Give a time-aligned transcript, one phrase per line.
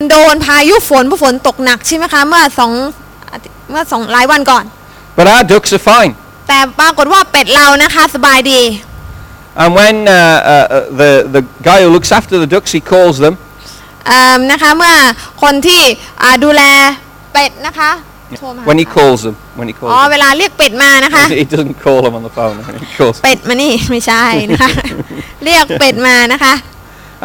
[0.00, 2.72] โดนพายุฝนเพราะฝนตกหนักใช่ไหมคะเมื่อสอง
[3.32, 4.64] อาทิตย์เมื่อสองหลายวันก่อน
[5.16, 6.12] But our ducks are fine.
[6.48, 8.60] แต่ปรากฏว่าเป็ดเรานะคะสบายดี
[9.62, 10.16] And when uh, uh,
[10.76, 13.34] uh, the, the guy who looks after the ducks, he calls them,
[14.06, 14.94] เอิ่มนะคะเมื่อ
[15.42, 15.82] คนที่
[16.22, 16.62] อ่าดูแล
[17.32, 17.90] เป็ดนะคะ
[18.38, 21.38] โทรมา when he calls them, when he อ๋อ calls เวลาเรียกเป็ดมานะคะ them.
[21.42, 22.56] He doesn't call them on the phone.
[22.84, 23.16] He calls.
[23.24, 24.70] เป็ดมานี่ ไม่ใช่นะคะ
[25.44, 26.54] เรียกเป็ดมานะคะ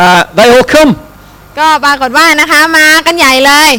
[0.05, 0.91] Uh, they all come.
[1.59, 3.71] ก็ปรากฏว่านะคะมากันใหญ่เลย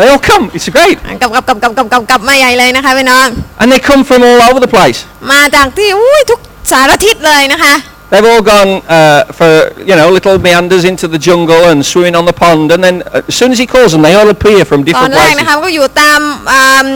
[0.00, 0.44] They all come.
[0.56, 0.96] It's great.
[1.20, 3.26] กลับกลับกลับกลับกลับกับกับมาใหญ่เลยนะคะพี่น้อง
[3.60, 4.98] And they come from all over the place.
[5.32, 7.74] มาจากที่อุ้ยทุกสารทิศเลยนะคะ
[8.10, 9.50] They've all gone uh, for,
[9.88, 12.66] you know, little meanders into the jungle and swimming on the pond.
[12.74, 15.12] And then uh, as soon as he calls them, they all appear from ตอน different
[15.16, 15.38] แรก places.
[15.40, 16.20] นะคะก็อยู่ตาม
[16.52, 16.88] อ่า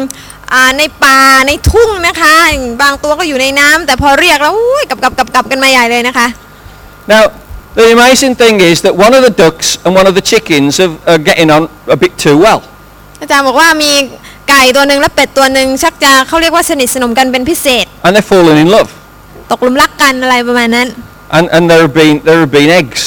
[0.52, 2.34] อ่าในป่าในทุ่งนะคะ
[2.82, 6.26] บางตัวก็อยู่ในน้ำแต่พอเรียกแล้วอุ้ยกับกับกับกับกันมาใหญ่เลยนะคะ
[7.12, 7.24] Now,
[7.78, 10.94] the amazing thing is that one of the ducks and one of the chickens have,
[11.10, 11.62] are getting on
[11.94, 12.60] a bit too well.
[13.20, 13.92] อาจารย์บอกว่ามี
[14.48, 18.90] ไก่ตัวหนึ่งและเป็ดตัวหนึ่งชักจะเขาเรียกว่าสนิทสนมกันเป็นพิเศษ And they've fallen in love.
[19.50, 20.88] ตกหลุมรักกันอะไรประมาณนั้น
[21.36, 23.02] And, and there, have been, there have been eggs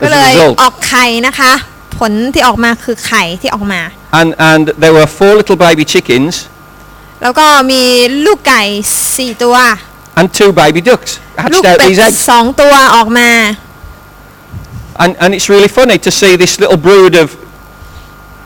[0.00, 0.54] ก็ as เล a ย result.
[0.62, 1.52] ออกไข่นะคะ
[1.98, 3.80] ผลที่ออกมาคือไข่ที่ออกมา
[4.20, 6.32] And, and there were four little baby chickens
[7.22, 7.82] แล้วก็มี
[8.26, 8.62] ลูกไก่
[9.16, 9.56] สี่ตัว
[10.18, 11.12] and two baby ducks
[11.52, 12.18] ลูก hatched out เป็ด these eggs.
[12.30, 13.28] สองตัวออกมา
[15.03, 17.27] And, and it's really funny to see this little brood of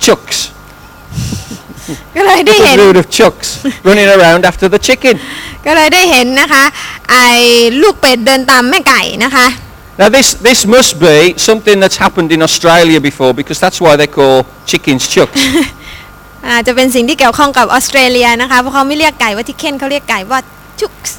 [0.06, 0.38] chucks,
[2.16, 3.48] ก็เลยได้ little เห็น brood of chucks
[3.88, 5.16] running around after the chicken.
[5.66, 6.64] ก็เลยได้เห็นนะคะ
[7.12, 7.28] ไอ้
[7.82, 9.48] ลูกเป็ดเดินตามแม่ไก่นะคะ
[10.00, 11.18] Now this, this must be
[11.50, 14.38] something that's happened in Australia before because that's why they call
[14.70, 15.42] chickens chucks.
[16.48, 20.40] อาจจะเป็นสิ่งที่เกี่ยวข้องกับออสเตรเลียนะคะ เพราะเขาไม่เรียกไก่ว่าทิเคนเขาเรียกไก่ว่า
[20.80, 21.18] จุกส์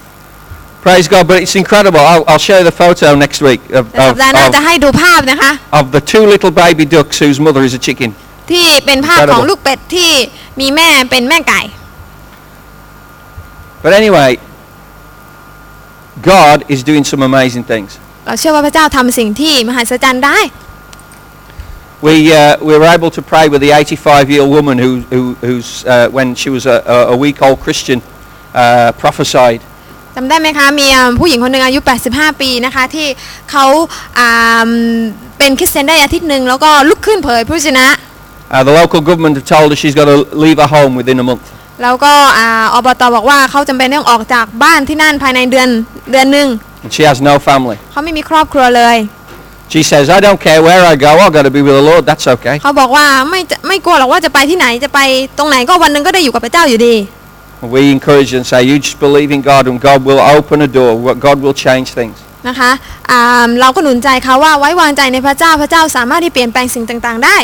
[0.86, 2.00] Praise God, but it's incredible.
[2.12, 5.84] I'll, I'll show you the photo next week of, แต่สั of, ปดาห์หน้าจะ of, ให้ดูภาพนะคะ of
[5.96, 8.10] the two little baby ducks whose mother is a chicken.
[8.50, 9.34] ที่เป็นภาพ Incredible.
[9.34, 10.10] ของลูกเป็ดที่
[10.60, 11.62] มีแม่เป็นแม่ไก่
[13.84, 14.30] But anyway,
[16.32, 17.90] God is doing some amazing things.
[18.26, 20.38] เราเชื่อว่าพระเจ้าทำสิ่งที่มหัศจรรย์ได้
[22.08, 26.08] We, uh, we were able to pray with the 85-year-old woman who, who, who's, uh,
[26.16, 27.98] when she was a, a a week-old Christian,
[28.54, 29.60] uh, prophesied.
[30.19, 31.79] จำได้ไหมคะ มีอ่าผู้หญิงคนหนึ่งอายุ
[32.11, 33.07] 85 ปีนะคะ ที่
[33.51, 33.65] เขา
[34.19, 34.69] อ่า
[35.37, 37.87] เป็นคริสเตียนได้อาทิตย์หนึ่งแล้วก็ลุกขึ้นเผยพระวจนะ
[38.55, 41.25] Uh, the local government have told her she's got to leave her home within a
[41.29, 41.45] month.
[41.83, 45.69] แล้วก็อ่าอบตบอกว่าเขาจำเป็นต้องออกจากบ้านที่นั่นภายในเดือน
[46.11, 46.47] เดือนหนึ่ง
[46.83, 47.77] And she has no family.
[47.91, 48.97] เขาไม่มีครอบครัวเลย
[49.73, 52.03] She says, I don't care where I go, I've got to be with the Lord,
[52.09, 52.55] that's okay.
[52.63, 54.99] เขาบอกว่าไม่จะไม่กลัวหรอกว่าจะไปที่ไหนจะไป
[55.37, 56.95] ตรงไหนก็วันหนึ่งก็ได้อยู่กับพระเจ้าอยู่ดี
[57.76, 61.14] We encourage and say, you just believe in God and God will open a door,
[61.14, 62.16] God will change things.
[62.48, 62.70] นะคะ
[63.10, 67.36] อ่าเราก็หนุนใจเขาว่าไว้วางใจในพระเจ้าพระเจ้าสามารถที่เปลี่ยนแปลงสิ่งต่างๆ ได้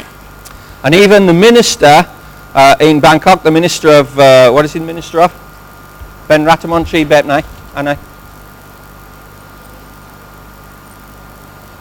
[0.84, 1.94] And even the minister
[2.60, 5.30] uh, in Bangkok, the minister of, uh, what is he the minister of?
[6.28, 7.42] Ben Ratamontri Betnai?
[7.78, 7.96] Anai?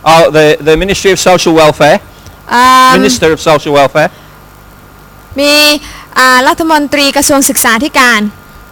[0.10, 2.00] Oh, the, the Ministry of Social Welfare,
[2.54, 2.64] อ่า
[2.98, 4.10] Minister of Social Welfare,
[5.40, 5.52] มี
[6.19, 8.21] อ่ารัฐมนตรีกระทรวงศึกษาธิการ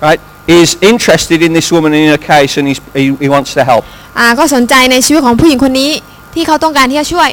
[0.06, 0.20] right,
[0.60, 3.82] is interested in this woman in her case and he's, he, he wants to help.
[4.18, 5.90] อ่าก็สนใจในชีวิตของผู้หญิงคนนี้
[6.34, 7.28] ที่เขาต้องการที่จะช่วย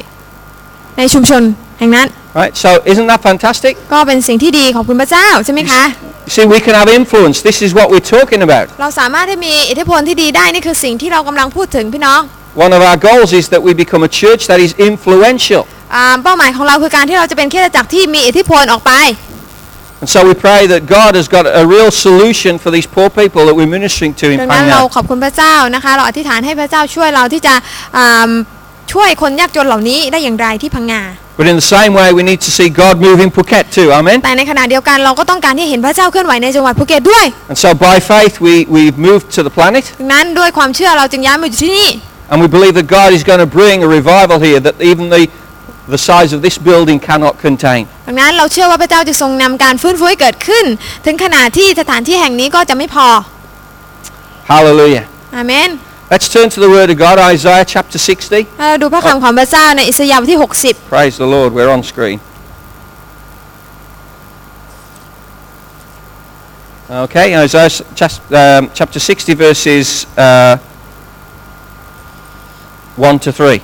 [0.98, 1.42] ในชุมชน
[1.78, 2.08] แห่งนั้น
[2.40, 3.72] Right, so isn't that fantastic?
[3.92, 5.82] ก็เป็นสิ่งที่ดีของคุณพระเจ้าใช่ไหมคะ
[6.26, 7.36] You see, we can have influence.
[7.48, 8.66] This is what we're talking about.
[8.80, 12.20] เราสามารถที่มีอิทธิพลที่ดีได้นี่คือสิ่งที่เรากำลังพูดถึงพี่น้อง
[12.64, 15.62] One of our goals is that we become a church that is influential.
[15.94, 18.92] อ่าเป้าหมายของเราคือการที่เราจะเป็นคริสตจักรที่มีอิทธิพลออกไป
[20.01, 23.41] And so we pray that God has got a real solution for these poor people
[23.47, 24.93] that we're ministering to in ดังนั้นเรา Pangnam.
[24.95, 27.53] ขอบคุณพระเจ้านะคะ เราอธิษฐานให้พระเจ้าช่วยเราที่จะ
[27.97, 28.31] อ่า
[28.93, 31.03] ช่วยคนยากจนเหล่านี้ได้อย่างไรที่พังงา
[31.39, 33.87] But in the same way, we need to see God move in Phuket too.
[33.99, 34.17] Amen?
[34.23, 39.83] แต่ในขณะเดียวกันเราก็ต้องการที่เห็นพระเจ้าเคลื่อนไหวในจังหวัดภูเก็ตด้วย And so by faith, we, we've moved to the planet.
[39.99, 41.89] ดังนั้นด้วยความเชื่อเราจึงย้ายมาอยู่ที่นี่
[42.31, 45.21] And we believe that God is going to bring a revival here that even the,
[45.95, 47.81] the size of this building cannot contain.
[48.07, 50.65] ดังนั้นเราเชื่อว่าพระเจ้าจะทรงนำการฟื้นฟูให้เกิดขึ้น
[51.05, 53.07] ถึงขนาดที่สถานที่แห่งนี้ก็จะไม่พอ
[54.51, 55.03] Hallelujah.
[55.35, 55.69] อาเมน
[56.13, 58.59] Let's turn to the Word of God, Isaiah chapter 60.
[58.59, 62.17] เราดูพระคำของพระเจ้าในอิสยาห์บทที่ 60 Praise the Lord, we're on screen.
[67.05, 70.57] Okay, Isaiah s- chas- um, chapter 60, verses uh,
[72.97, 73.61] 1 to 3.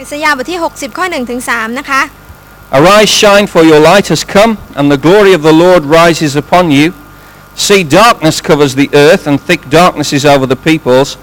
[0.00, 2.02] อิสยาห์บทที่ 60 ข้อ1ถึง3นะคะ
[2.78, 6.72] Arise, shine, for your light has come, and the glory of the Lord rises upon
[6.72, 6.86] you.
[7.54, 11.16] See, darkness covers the earth, and thick darkness is over the peoples.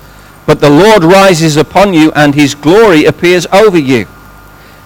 [0.46, 4.08] But the Lord rises upon you, and his glory appears over you.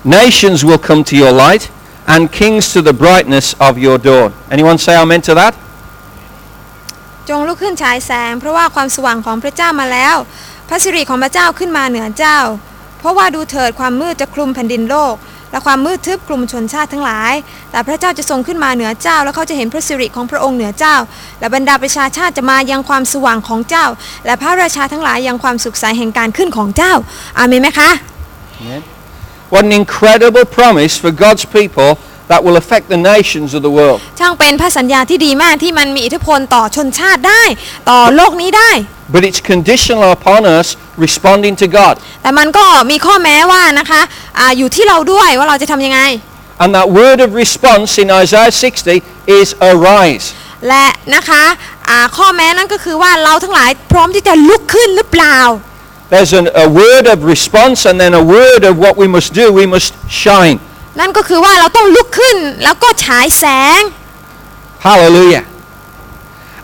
[0.04, 1.70] Nations will come to your light,
[2.08, 4.34] and kings to the brightness of your dawn.
[4.50, 5.54] Anyone say amen to that?
[7.30, 10.16] จงลุกขึ้นฉายแสง เพราะว่าความสว่างของพระเจ้ามาแล้ว
[10.68, 12.38] พระสิริของพระเจ้าขึ้นมาเหนือเจ้า
[13.03, 15.15] เพราะว่าดูเถิดความมืดจะคลุมแผ่นดินโลก
[15.51, 17.33] และความมืดทึบคลุมชนชาติทั้งหลาย
[17.71, 20.97] แต่พระเจ้าจะทรงขึ้นมาเหนือเจ้า แล้วเขาจะเห็นพระสิริของพระองค์เหนือเจ้า
[21.41, 23.87] และบรรดาประชาชาติจะมายังความสว่างของเจ้า
[24.27, 26.93] และพระราชาทั้งหลายยังความสุขใสแห่งการขึ้นของเจ้า
[27.39, 27.91] อาเมนไหมคะ
[28.61, 28.83] Amen.
[29.53, 31.91] What an incredible promise for God's people
[32.31, 33.99] that will affect the nations of the world.
[34.19, 37.43] ช่างเป็นพระสัญญาที่ดีมากที่มันมีอิทธิพลต่อชนชาติได้
[37.91, 38.71] ต่อโลกนี้ได้
[39.15, 40.69] But it's conditional upon us
[41.06, 41.96] responding to God.
[42.24, 44.02] แต่มันก็มีข้อแม้ว่านะคะ
[44.40, 46.02] อาอยู่ที่เราด้วยว่าเราจะทำยังไง
[46.62, 49.04] And that word of response in Isaiah 60
[49.40, 50.26] is arise.
[50.68, 50.86] และ
[51.16, 51.44] นะคะ
[51.90, 55.40] อ่าข้อแม้นั้นก็คือว่าเราทั้งหลายพร้อมที่จะลุกขึ้นหรือเปล่า
[56.14, 59.46] There's an, a word of response and then a word of what we must do.
[59.62, 59.92] We must
[60.24, 60.58] shine.
[61.00, 63.46] นั่นก็คือว่าเราต้องลุกขึ้นแล้วก็ฉายแส
[63.80, 63.82] ง
[64.88, 65.44] Hallelujah.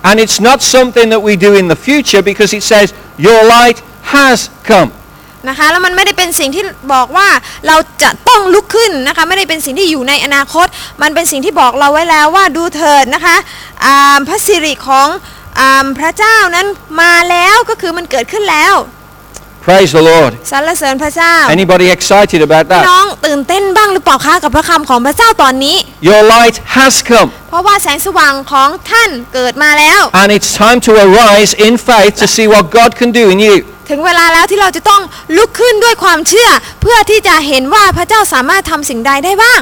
[0.08, 3.82] And it's not something that we do in the future because it says, Your light
[4.15, 4.39] has
[4.71, 4.91] come.
[5.49, 6.65] นะคะแล้วมันไม่ได้เป็นสิ่งที่
[6.95, 7.29] บอกว่า
[7.67, 10.67] เราจะต้องลุกขึ้นนะคะไม่ได้เป็นสิ่งที่อยู่ในอนาคต
[11.03, 13.37] มันเป็นสิ่งที่บอกเราไว้แล้วว่าดูเถิดนะคะ
[13.85, 15.09] อ่าพระสิริของ
[15.61, 16.67] อาพระเจ้านั้น
[17.01, 18.75] มาแล้วก็คือมันเกิดขึ้นแล้ว
[19.67, 20.33] Praise the Lord.
[20.51, 22.85] สรรเสริญพระเจ้า Anybody excited about พี่ that?
[22.91, 25.77] น้องตื่นเต้นบ้างหรือเปล่าคะกับพระคำของพระเจ้าตอนนี้
[26.09, 27.29] Your light has come.
[27.51, 33.39] เพราะว่าแสงสว่างของท่านเกิดมาแล้ว And it's time to arise in faith to see what God can do in
[33.47, 33.57] you.
[33.91, 35.03] ถึงเวลาแล้วที่เราจะต้อง
[35.37, 36.51] ลุกขึ้นด้วยความเชื่อ
[36.83, 39.61] เพื่อที่จะเห็นว่าพระเจ้าสามารถทำสิ่งใดได้บ้าง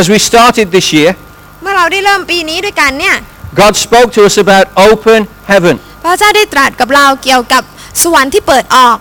[0.00, 1.10] As we started this year,
[1.62, 3.16] เมื่อเราได้เริ่มปีนี้ด้วยกันเนี่ย
[3.60, 5.20] God spoke to us about open
[5.52, 5.74] heaven.
[6.02, 7.62] พระเจ้าได้ตรัสกับเราเกี่ยวกับ
[8.02, 8.96] สวรรค์ที่เปิดออก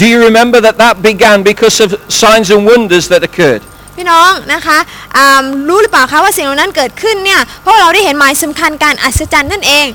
[0.00, 1.88] Do you remember that that began because of
[2.22, 3.62] signs and wonders that occurred?
[3.96, 4.78] พี่น้องนะคะ
[5.16, 9.86] อ่ารู้หรือเปล่าคะว่าสิ่งเหล่านั้นเกิดขึ้นเนี่ยเพราะเราได้เห็นหมายสำคัญการอัศจรรย์นั่นเอง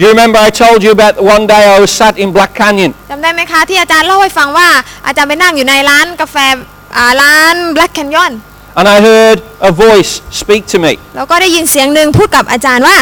[0.00, 2.90] You remember I told you about the one day I was sat in Black Canyon
[3.10, 4.68] จำได้ไหมคะที่อาจารย์เล่าให้ฟังว่า
[5.06, 6.36] อาจารย์ไปนั่งอยู่ในร้านกาแฟ
[6.96, 8.32] อ่าร้าน Black Canyon
[8.78, 9.38] and I heard
[9.70, 10.92] a voice speak to me.
[11.16, 12.98] แล้วก็ได้ยินเสียงหนึ่งพูดกับอาจารย์ว่า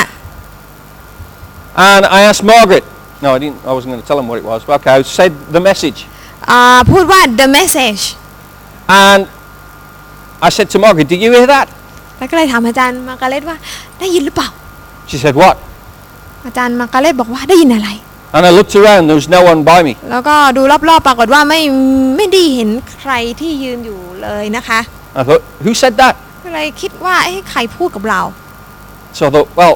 [1.88, 2.84] And I asked Margaret,
[3.24, 5.02] no, I didn't, I wasn't going to tell him what it was, but okay, I
[5.18, 5.98] said the message.
[6.50, 8.02] อ่าพูดว่า the message
[9.04, 9.20] And
[10.46, 11.66] I said to Margaret, did you hear that?
[12.18, 13.56] แล้วก็เลยถามอาจารย์มาร์กาเร็ตว่า
[14.00, 14.48] ได้ยินหรือเปล่า
[15.10, 15.56] She said, what?
[16.45, 17.91] อาจารย์มาร์กาเร็ตบอกว่าได้ยินอะไร
[18.35, 19.93] And I looked around, there was no one by me.
[20.11, 21.61] แล้วก็ดูรอบๆปรากฏว่าไม่
[22.17, 24.79] ไม่ได้เห็นใครที่ยืนอยู่เลยนะคะ
[25.19, 26.13] I thought, who said that?
[26.43, 28.21] ก็เลยคิดว่าเอ๊ะใครพูดกับเรา
[29.17, 29.75] So I thought, well,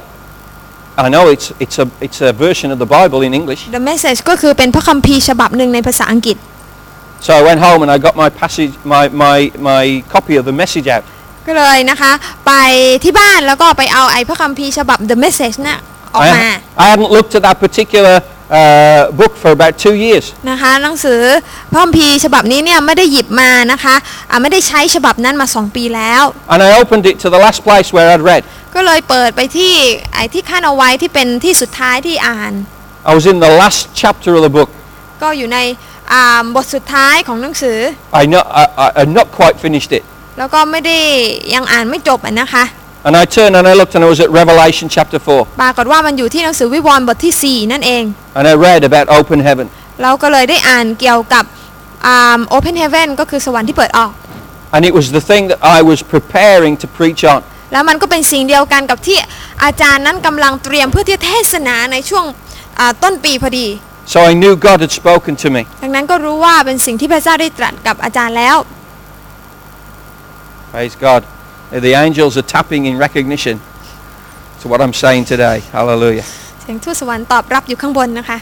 [1.04, 3.62] I know it's, it's, a, it's a version of the Bible in English.
[3.78, 6.36] the message ก็คือเป็นพระคัมภีร์ฉบับหนึ่งในภาษาอังกฤษ
[7.26, 9.38] So I went home and I got my passage, my, my,
[9.70, 9.84] my
[10.14, 11.04] copy of the message out.
[11.46, 12.12] ก็เลยนะคะ
[12.46, 12.52] ไป
[13.04, 15.78] ที่บ้านแล้วก็ไปเอาไอ้พระคัมภีร์ฉบับ the message น่ะ
[16.16, 16.48] ออกมา
[16.80, 18.14] I, I hadn't looked at that particular
[18.58, 20.24] uh, book for about two years.
[20.50, 21.20] นะคะหนังสือ
[21.72, 23.94] พระคัมภีร์ฉบับนี้เนี่ยไม่ได้หยิบมานะคะ
[24.30, 26.22] อ่าไม่ได้ใช้ฉบับนั้นมา2ปีแล้ว
[26.52, 28.42] And I opened it to the last place where I'd read.
[28.74, 29.72] ก็เลยเปิดไปที่
[30.14, 32.52] ไอ้ที่ขั้นเอาไว้ที่เป็นที่สุดท้ายที่อ่าน
[33.10, 34.70] I was in the last chapter of the book.
[35.22, 35.58] ก็อยู่ใน
[36.12, 37.78] อ่าบทสุดท้ายของหนังสือ
[38.20, 40.04] I not, I, I, I'd not quite finished it.
[40.38, 40.98] แล้วก็ไม่ได้
[41.54, 42.64] ยังอ่านไม่จบอะนะคะ
[43.06, 45.60] And I turned and I looked and I was at Revelation chapter 4.
[45.62, 48.04] ปรากฏว่ามันอยู่ที่หนังสือวิวรณ์บทที่ 4 นั่นเอง
[48.38, 49.66] And I read about open heaven.
[50.02, 51.44] เราก็เลยได้อ่านเกี่ยวกับ
[52.06, 54.10] อ่า Open Heaven ก็คือสวรรค์ที่เปิดออก
[54.74, 57.40] And it was the thing that I was preparing to preach on.
[57.72, 59.18] แล้วมันก็เป็นสิ่งเดียวกันกับที่
[59.64, 62.24] อาจารย์นั้นกำลังเตรียมเพื่อที่จะเทศนาในช่วง
[62.78, 63.68] อ่าต้นปีพอดี
[64.12, 65.62] So I knew God had spoken to me.
[65.82, 68.56] ดังนั้นก็รู้ว่าเป็นสิ่งที่พระเจ้าได้ตรัสกับอาจารย์แล้ว
[70.72, 71.22] Praise God.
[71.87, 73.55] The angels are tapping in recognition
[74.61, 75.57] to what I'm saying today.
[75.77, 76.25] Hallelujah.
[76.61, 78.37] เสียงทูตสวรรค์ตอบรับอยู่ข้างบนนะคะ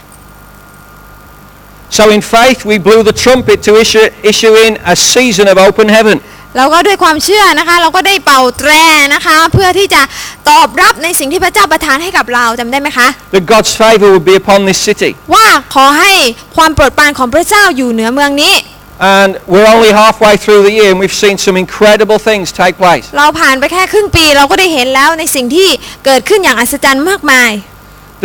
[1.98, 5.88] So in faith, we blew the trumpet to issue, issue in a season of open
[5.96, 6.16] heaven.
[6.56, 8.70] เราก็ด้วยความเชื่อนะคะ เราก็ได้เป่าแตร
[9.14, 10.02] นะคะ เพื่อที่จะ
[10.50, 15.10] ตอบรับในสิ่งที่พระเจ้าประทานให้กับเราจำได้ไหมคะ That God's favor would be upon this city.
[15.34, 16.12] ว่าขอให้
[16.56, 18.54] ความโปรดปรานของพระเจ้าอยู่เหนือเมืองนี้
[19.18, 23.06] And we're only halfway through the year and we've seen some incredible things take place.
[23.18, 25.68] เราผ่านไปแค่ครึ่งปี เราก็ได้เห็นแล้วในสิ่งที่
[26.04, 27.50] เกิดขึ้นอย่างอัศจรรย์มากมาย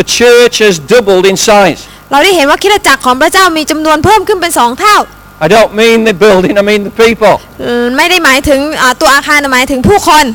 [0.01, 1.81] The church has doubled in size.
[2.11, 4.97] เราได้เห็นว่าคริสตจักรของพระเจ้ามีจำนวนเพิ่มขึ้นเป็นสองเท่า
[5.45, 7.33] I don't mean the building, I mean the people.
[7.61, 10.25] เอ่อไม่ได้หมายถึงอ่าตัวอาคารแต่หมายถึงผู้คน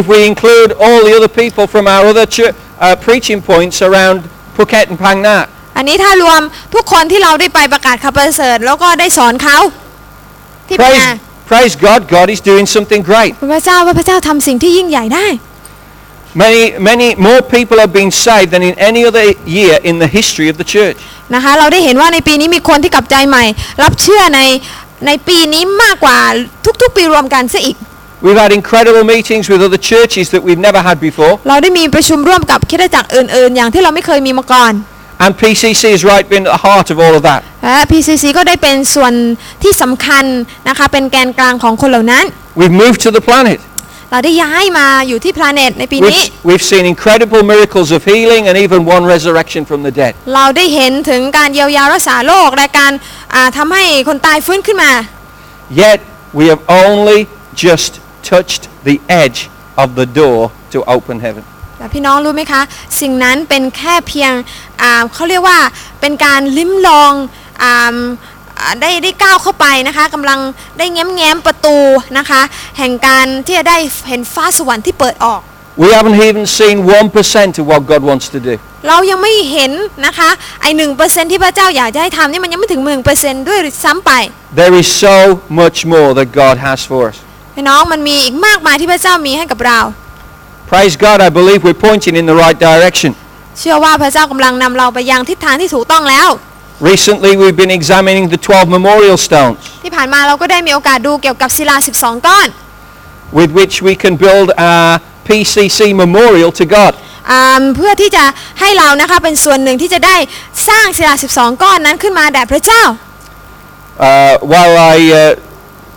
[0.00, 2.54] If we include all the other people from our other chur-
[2.84, 4.18] uh, preaching points around
[4.56, 5.38] Phuket and Phang Nga,
[5.77, 6.41] อันนี้ถ้ารวม
[6.73, 9.57] ทุกคนที่เราได้ไปประกาศข่าวประเสริฐแล้วก็ได้สอนเขา
[10.67, 13.31] ที่พังงา praise, Praise God, God is doing something great.
[13.53, 15.27] พระเจ้าว่าพระเจ้าทำสิ่งที่ยิ่งใหญ่ได้
[16.43, 19.25] Many, many more people have been saved than in any other
[19.57, 20.97] year in the history of the church.
[21.35, 23.43] นะคะเราได้เห็นว่าในปีนี้มีคนที่กลับใจใหม่
[23.83, 24.41] รับเชื่อใน
[25.07, 26.19] ในปีนี้มากกว่า
[26.81, 27.77] ทุกๆ ปีรวมกันซะอีก
[28.25, 31.33] We've had incredible meetings with other churches that we've never had before.
[31.49, 34.73] เราได้มีประชุมร่วมกับคริดจักรอื่นๆ อย่างที่เราไม่เคยมีมาก่อน
[35.24, 37.40] And PCC has right been at the heart of all of that.
[37.64, 39.12] และ PCC ก็ได้เป็นส่วน
[39.62, 40.24] ที่สำคัญ
[40.68, 42.24] นะคะ เป็นแกนกลางของคนเหล่านั้น
[42.60, 43.58] We've moved to the planet.
[44.10, 50.12] เราได้ย้ายมาอยู่ที่พลาเน็ตในปีนี้ We've, we've seen incredible miracles of healing and even one resurrection from the dead.
[50.34, 52.92] เราได้เห็นถึงการเยียวยารักษาโรคและการ
[53.34, 54.92] อ่าทำให้คนตายฟื้นขึ้นมา
[55.84, 55.98] Yet
[56.38, 57.20] we have only
[57.66, 57.90] just
[58.32, 59.38] touched the edge
[59.82, 60.40] of the door
[60.72, 61.44] to open heaven.
[61.77, 62.61] แต่พี่น้องรู้ไหมคะ
[63.01, 64.31] สิ่งนั้นเป็นแค่เพียง
[64.81, 65.59] อ่าเขาเรียกว่า
[66.01, 67.13] เป็นการลิ้มลอง
[67.63, 67.95] อา
[68.59, 70.39] อ่าได้ได้ก้าวเข้าไปนะคะกำลัง
[70.77, 71.77] ได้แง้มแง้มประตู
[72.17, 72.41] นะคะ
[72.77, 73.77] แห่งการที่จะได้
[74.07, 75.41] เห็นฟ้าสวรรค์ที่เปิดออก
[75.83, 78.53] We haven't even seen 1% of what God wants to do.
[78.87, 79.71] เรายังไม่เห็น
[80.05, 80.29] นะคะ
[80.61, 84.11] ไอหนึ่งเปอร์เซ็นที่พระเจ้าอยากจะให้ทำนี่มันยังไม่ถึงหนึ่งเปอร์เซ็นด้วยซ้ำไป
[84.61, 85.15] There is so
[85.61, 87.17] much more that God has for us.
[87.55, 89.79] พี่น้องมันมีอีกมากมายที่พระเจ้ามีให้กับเรา
[90.72, 93.10] Praise God, I believe we're pointing in the right direction.
[93.58, 96.28] เชื่อว่าพระเจ้ากำลังนำเราไปยังทิศทางที่ถูกต้องแล้ว
[96.92, 102.48] Recently, we've been examining the 12 memorial stones ที่ผ่านมาเราก็ได้มีโอกาสดูเกี่ยวกับศิลา 12 ก้อน
[103.38, 104.90] with which we can build our
[105.28, 106.92] PCC memorial to God.
[107.30, 108.24] อ่าเพื่อที่จะ
[108.60, 110.16] ให้เรานะคะเป็นส่วนหนึ่งที่จะได้
[110.68, 112.82] สร้างศิลา 12 ก้อนนั้นขึ้นมาแด่พระเจ้า
[114.10, 115.22] Uh, while I uh,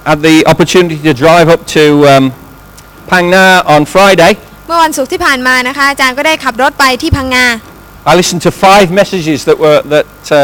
[0.09, 1.83] had the opportunity to drive up to
[2.13, 2.23] um,
[3.09, 3.45] Phang Nga
[3.75, 4.31] on Friday,
[4.68, 7.46] เมื่อวันศุกร์ที่ผ่านมานะคะอาจารย์ก็ได้ขับรถไปที่พังงา
[8.10, 10.38] I listened to five messages that were that uh,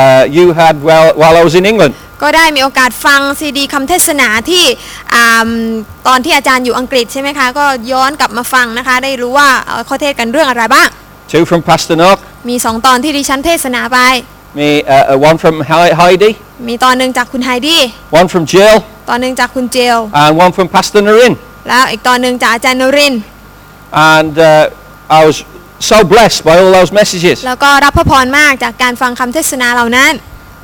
[0.00, 1.92] uh, you had while, while I was in England.
[2.22, 4.64] ก็ได้มีโอกาสฟังซีดีคำเทศนาที่
[5.14, 5.50] อ่า
[6.08, 10.88] ตอนที่อาจารย์อยู่อังกฤษใช่ไหมคะ ก็ย้อนกลับมาฟังนะคะ ได้รู้ว่าเอ่อเขาเทศกันเรื่องอะไรบ้าง
[11.32, 13.98] Two from Pastor Nock, มี2ตอนที่ดิฉันเทศนาไป
[14.58, 16.30] me, uh, uh, one from Hei- Heidi,
[16.68, 17.80] มีตอนหนึ่งจากคุณไฮดี้
[18.20, 18.74] one from Jill,
[19.08, 21.32] ตอนหนึ่งจากคุณเจล and one from Pastor Narin.
[21.68, 23.22] แล้วอีกตอนหนึ่งจากอาจารย์นรินทร์
[23.91, 24.69] And uh,
[25.17, 25.37] I was
[25.79, 27.37] so blessed by all those messages.
[27.47, 30.13] แล้วก็รับพระพรมากจากการฟังคำเทศนาเหล่านั้น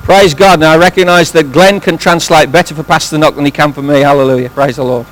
[0.09, 0.55] Praise God.
[0.63, 3.83] Now I recognize that Glenn can translate better for Pastor Nock than he can for
[3.91, 3.97] me.
[4.09, 4.49] Hallelujah.
[4.59, 5.07] Praise the Lord.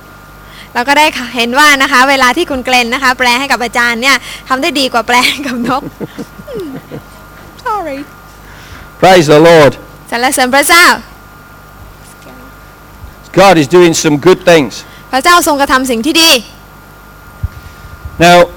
[0.74, 4.16] เราก็ได้เห็นว่านะคะ เวลาที่คุณเกรนนะคะ แปลให้กับอาจารย์เนี่ย
[4.48, 5.82] ทำได้ดีกว่าแปลให้กับนก
[7.66, 7.98] sorry
[9.02, 9.72] Praise the Lord.
[10.10, 10.86] สรรเสริญพระเจ้า
[13.42, 14.72] God is doing some good things.
[15.12, 16.30] พระเจ้าทรงกระทำสิ่งที่ดี
[18.19, 18.49] Now,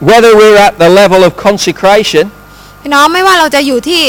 [0.00, 2.24] whether we're at the level of consecration
[2.82, 4.02] พี่น้องไม่ว่าเราจะอยู่ที่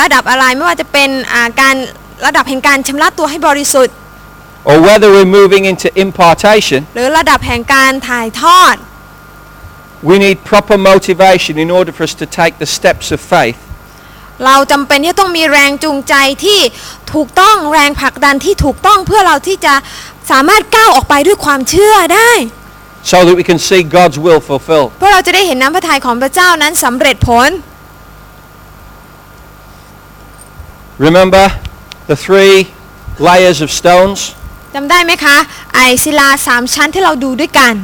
[0.00, 1.74] ระดับอะไรไม่ว่าจะเป็นอ่าการ
[2.26, 3.94] ระดับแห่งการชำระตัวให้บริสุทธิ์
[4.70, 8.76] or whether we're moving into impartation, หรือระดับแห่งการถ่ายทอด
[10.08, 13.58] we need proper motivation in order for us to take the steps of faith
[14.46, 16.14] เราจำเป็นที่จะต้องมีแรงจูงใจ
[16.44, 16.60] ที่
[17.14, 19.74] ถูกต้องแรงผลักดันที่ถูกต้องเพื่อเราที่จะ
[20.32, 22.32] สามารถก้าวออกไปด้วยความเชื่อได้
[23.12, 24.90] so that we can see God's will fulfilled.
[24.98, 27.50] เพื่อเราจะได้เห็นน้ำพระทัยของพระเจ้านั้นสำเร็จผล
[31.06, 31.44] Remember
[32.10, 32.56] the three
[33.28, 34.18] layers of stones?
[34.74, 35.36] จำได้ไหมคะ
[35.74, 37.74] ไอศิลาสามชั้นที่เราดูด้วยกัน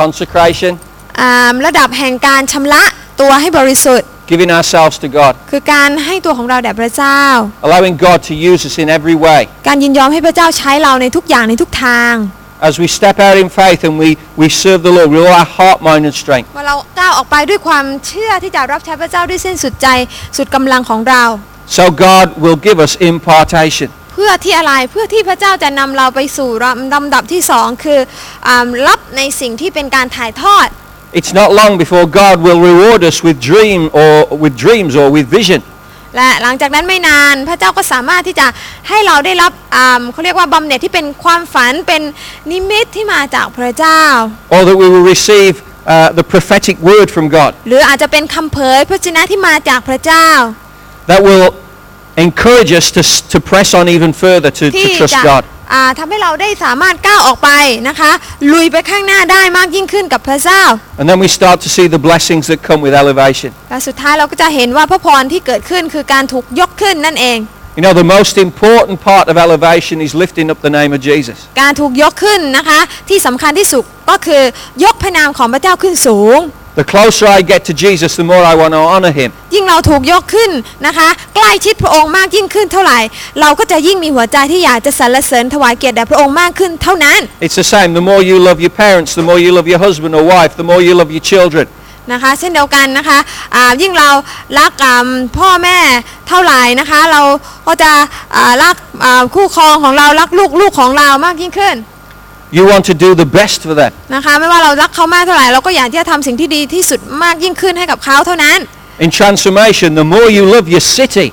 [0.00, 0.72] Consecration,
[1.20, 2.82] อ่าระดับแห่งการชำระ
[3.20, 7.20] ตัวให้บริสุทธิ์ giving ourselves to God, คือการให้ตัวของเราแด่พระเจ้า
[7.66, 9.40] allowing God to use us in every way.
[9.68, 12.14] การยินยอมให้พระเจ้าใช้เราในทุกอย่างในทุกทาง
[12.68, 15.50] As we step out in faith and we, we serve the Lord with all our
[15.58, 16.48] heart, mind, and strength.
[16.54, 19.88] เมื่อเราก้าวออกไปด้วยความเชื่อที่จะรับใช้พระเจ้าด้วยสิ้นสุดใจ
[20.36, 21.24] สุดกำลังของเรา
[21.76, 23.88] So God will give us impartation.
[24.12, 26.50] เพื่อที่อะไรเพื่อที่พระเจ้าจะนำเราไปสู่
[26.94, 28.00] ลำดับที่สองคือ
[28.48, 30.68] อารับในสิ่งที่เป็นการถ่ายทอด
[31.19, 34.13] It's not long before God will reward us with dream or
[34.43, 35.61] with dreams or with vision.
[36.15, 38.47] และหลังจากนั้นไม่นานพระเจ้าก็สามารถที่จะ
[38.89, 42.01] ให้เราได้รับอ่าเขาเรียกว่าบำเหน็จที่เป็นความฝันเป็น
[42.51, 44.01] นิมิตที่มาจากพระเจ้า
[44.55, 50.27] Or that we will receive uh, the prophetic word from God หรืออาจจะเป็นคำเผยพระชนะที่มาจากพระเจ้า
[51.11, 51.45] that will
[52.25, 55.43] encourage us to, s- to press on even further to, ที่ to trust จะ God.
[55.72, 57.50] อ่าทำให้เราได้สามารถก้าวออกไป
[57.88, 58.12] นะคะ
[58.52, 60.62] ลุยไปข้างหน้าได้มากยิ่งขึ้นกับพระเจ้า
[61.00, 63.50] And then we start to see the blessings that come with elevation.
[63.70, 67.38] และสุดท้ายเราก็จะเห็นว่าพระพรที่เกิดขึ้นคือการถูกยกขึ้นนั่นเอง
[67.76, 71.38] You know, the most important part of elevation is lifting up the name of Jesus.
[71.62, 74.42] การถูกยกขึ้นนะคะที่สำคัญที่สุดก็คือ
[74.84, 76.38] ยกพระนามของพระเจ้าขึ้นสูง
[76.80, 79.30] The closer I get to Jesus, the more I want to honor him.
[79.54, 80.50] ยิ่งเราถูกยกขึ้น
[80.86, 82.98] นะคะ ใกล้ชิดพระองค์มากยิ่งขึ้นเท่าไหร่
[83.40, 87.90] เราก็จะยิ่งมีหัวใจที่อยากจะสรรเสริญถวายเกียรติแด่พระองค์มากขึ้นเท่านั้น It's the same.
[88.00, 90.66] The more you love your parents, the more you love your husband or wife, the
[90.70, 91.66] more you love your children.
[92.12, 93.18] นะคะเช่นเดียวกันนะคะ
[93.54, 94.10] อ่ายิ่งเรา
[94.58, 95.78] รักอ่าพ่อแม่
[96.28, 97.22] เท่าไหร่นะคะ เรา
[97.66, 97.92] ก็จะ
[98.36, 101.76] อ่ารักอ่าคู่ครองของเรารักลูกลูกของเรามากยิ่งขึ้น
[102.58, 103.92] You want to do the best for them.
[104.14, 108.58] นะคะไม่ว่าเรารักเขามากเท่าไหร่เราก็อยากที่จะทำสิ่งที่ดีที่สุดมากยิ่งขึ้นให้กับเขาเท่านั้น
[109.04, 111.26] In transformation, the more you love your city,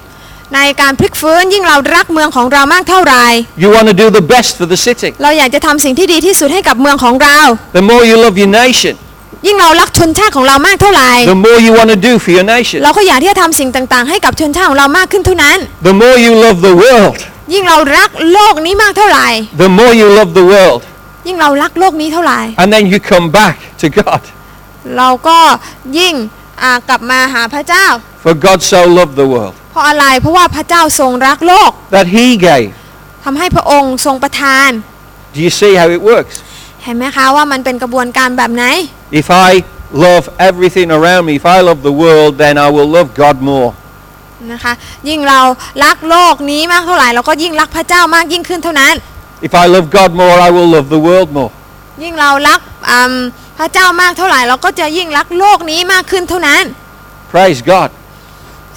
[0.56, 3.26] ในการพลิกฟื้นยิ่งเรารักเมืองของเรามากเท่าไหร่
[3.62, 5.10] you want to do the best for the city.
[5.24, 7.38] เราอยากจะทำสิ่งที่ดีที่สุดให้กับเมืองของเรา
[7.80, 8.94] The more you love your nation,
[9.48, 12.80] ยิ่งเรารักชนชาติของเรามากเท่าไหร่ the more you want to do for your nation.
[12.84, 15.58] เราก็อยากที่จะทำสิ่งต่างๆ ให้กับชนชาติของเรามากขึ้นเท่านั้น
[15.90, 17.18] The more you love the world,
[17.54, 19.28] ยิ่งเรารักโลกนี้มากเท่าไหร่
[19.64, 20.82] the more you love the world.
[21.28, 24.22] ยิ่งเรารักโลกนี้เท่าไหร่ And then you come back to God.
[24.98, 25.40] เราก็
[26.00, 26.14] ยิ่ง
[26.62, 27.86] อ่ากลับมาหาพระเจ้า
[28.24, 32.70] For God so loved the world เพราะอะไรเพราะว่าพระเจ้าทรงรักโลก that he gave.
[33.26, 34.70] ทำให้พระองค์ทรงประทาน
[35.34, 36.36] Do you see how it works?
[36.84, 38.64] เห็นไหมคะว่ามันเป็นกระบวนการแบบไหน
[39.22, 39.52] If I
[40.06, 43.72] love everything around me, if I love the world, then I will love God more.
[44.54, 44.74] นะคะ
[45.10, 45.42] ยิ่งเรา
[45.84, 48.96] รักโลกนี้มากเท่าไหร่เราก็ยิ่งรักพระเจ้ามากยิ่งขึ้นเท่านั้น
[49.47, 51.53] If I love God more, I will love the world more.
[52.03, 53.13] ยิ่งเรารักอืม
[53.59, 56.65] พระเจ้ามากเท่าไหร่ เราก็จะยิ่งรักโลกนี้มากขึ้นเท่านั้น
[57.33, 57.89] Praise God.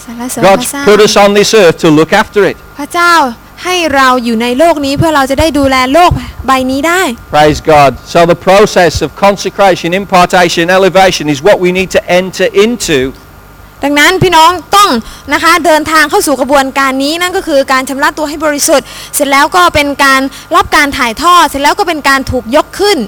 [0.03, 2.56] สรรเสริญพ God's ระเจ้า put us on this earth to look after it.
[2.79, 3.13] พระเจ้า
[3.63, 6.12] ให้เราอยู่ในโลกนี้เพื่อเราจะได้ดูแลโลก
[6.48, 7.01] ใบนี้ได้
[7.36, 7.91] Praise God.
[8.13, 12.98] So the process of consecration, impartation, elevation is what we need to enter into
[13.85, 14.91] ดังนั้นพี่น้องต้อง
[15.33, 20.21] นะคะเดินทางเข้าสู่กระบวนการนี้นั่นก็คือการชำระตัวให้บริสุทธิ์ เสร็จแล้วก็เป็นการ
[20.57, 22.99] รับการถ่ายทอด เสร็จแล้วก็เป็นการถูกยกขึ้น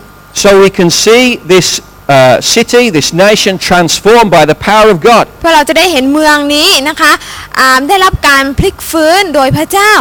[0.42, 1.66] so we can see this
[2.09, 5.25] uh, city, this nation transformed by the power of God.
[5.40, 7.12] เพื่อเราจะได้เห็นเมืองนี้นะคะ
[7.59, 9.92] อ่าได้รับการพลิกฟื้นโดยพระเจ้า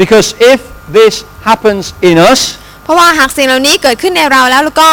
[0.00, 0.58] Because if
[0.98, 1.14] this
[1.48, 2.40] happens in us,
[2.84, 4.90] เพราะว่าหากสิ่งเหล่านี้เกิดขึ้นในเราแล้วแล้วก็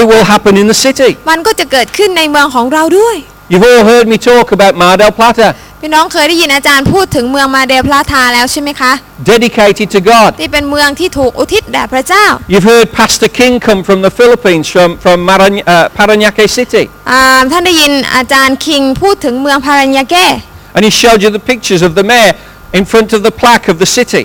[0.00, 1.10] it will happen in the city.
[1.30, 3.16] มันก็จะเกิดขึ้นในเมืองของเราด้วย
[3.52, 5.48] You've all heard me talk about Mar del Plata,
[5.80, 8.92] พี่น้องเคยได้ยินอาจารย์พูดถึงเมืองมาเดลพลาทาแล้วใช่ไหมคะ
[9.32, 10.30] dedicated to God.
[10.40, 16.84] ที่เป็นเมืองที่ถูกอุทิศแด่พระเจ้า You've heard Pastor King come from the Philippines, from, from Marany- uh, Paranaque City.
[17.10, 20.26] อ่าท่านได้ยินอาจารย์คิงพูดถึงเมืองพารัญญาเก้
[20.74, 22.32] And he showed you the pictures of the mayor
[22.78, 24.22] in front of the plaque of the city.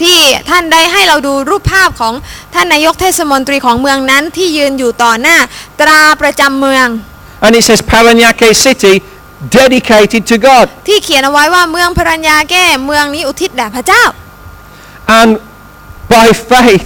[0.00, 0.18] ที่
[0.50, 2.14] ท่านได้ให้เราดูรูปภาพของ
[2.54, 5.36] ท่านนายกเทศมนตรีของเมืองนั้นที่ยืนอยู่ต่อหน้า
[5.80, 6.88] ตราประจำเมือง
[7.43, 8.95] And it says Paranaque City,
[9.59, 10.65] dedicated to God.
[10.87, 14.03] ที่เขียนเอาไว้ว่าเมืองพารัญญาแก้เมืองนี้อุทิศแด่พระเจ้า
[15.19, 15.31] And
[16.15, 16.85] by faith,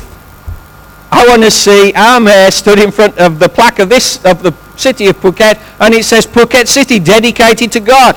[1.11, 4.43] I want to see our mayor stood in front of the plaque of this, of
[4.43, 8.13] the city of Phuket, and it says Phuket City, dedicated to God.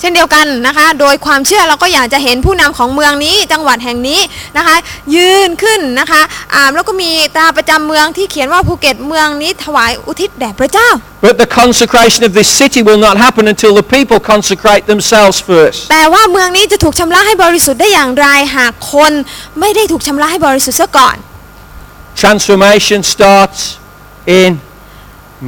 [0.00, 4.20] เช่นเดียวกันนะคะ โดยความเชื่อเราก็อยากจะเห็นผู้นำของเมืองนี้จังหวัดแห่งนี้
[4.56, 4.76] นะคะ
[5.16, 6.22] ยืนขึ้นนะคะ
[6.54, 10.88] อ่าแล้วก็มีตราประจำเมืองที่เขียนว่าภูเก็ตเมืองนี้ถวายอุทิศแด่พระเจ้า
[11.26, 15.78] But the consecration of this city will not happen until the people consecrate themselves first.
[15.92, 19.12] แต่ว่าเมืองนี้จะถูกชำระให้บริสุทธิ์ได้อย่างไรหากคน
[19.60, 21.16] ไม่ได้ถูกชำระให้บริสุทธิ์ซะก่อน
[22.22, 23.60] Transformation starts
[24.40, 24.50] in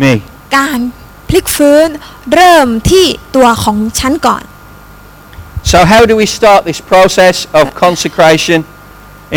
[0.02, 0.12] me.
[0.56, 0.78] การ
[1.28, 1.88] พลิกฟื้น
[2.34, 3.06] เริ่มที่
[3.36, 4.42] ตัวของฉันก่อน
[5.72, 8.58] So how do we start this process of consecration,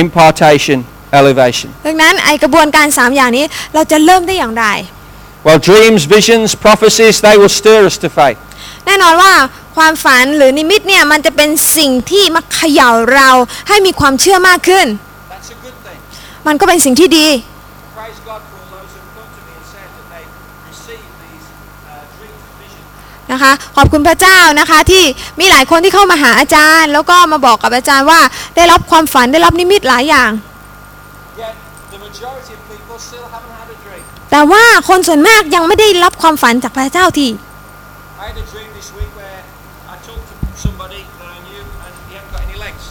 [0.03, 0.77] impartation,
[1.19, 1.69] elevation?
[1.87, 4.65] ดังนั้นไอกระบวนการ3อย่างนี้เราจะเริ่มได้อย่างไร
[5.47, 8.39] Well, dreams, visions, prophecies, they will stir us to faith.
[8.85, 9.33] แน่นอนว่า
[9.75, 13.29] ความฝันหรือนิมิตเนี่ยมันจะเป็นสิ่งที่มาเขย่าเรา
[13.67, 14.87] ให้มีความเชื่อมากขึ้น
[15.31, 15.99] That's a good thing.
[16.47, 17.27] มันก็เป็นสิ่งที่ดี
[17.99, 20.23] Praise God for all those who come to me and said that they
[20.71, 22.87] received these uh, dreams and visions.
[23.31, 25.03] นะคะขอบคุณพระเจ้านะคะที่
[25.39, 28.19] มีหลายคนที่เข้ามาหาอาจารย์ แล้วก็มาบอกกับอาจารย์ว่า
[28.55, 30.31] ได้รับความฝันได้รับนิมิตหลายอย่าง
[31.41, 31.53] Yet
[31.93, 34.03] the majority of people still haven't had a dream.
[34.31, 37.27] แต่ว่าคนส่วนมากยังไม่ได้รับความฝันจากพระเจ้าที
[38.21, 39.39] I had a dream this week where
[39.93, 40.35] I talked to
[40.65, 42.83] somebody that I knew and he hadn't got any legs.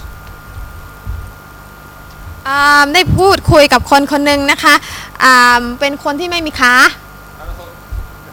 [2.48, 4.74] อ่าได้พูดคุยกับคนคนหนึ่งนะคะ
[5.24, 6.74] อ่าเป็นคนที่ไม่มีขา
[7.40, 7.74] And I thought,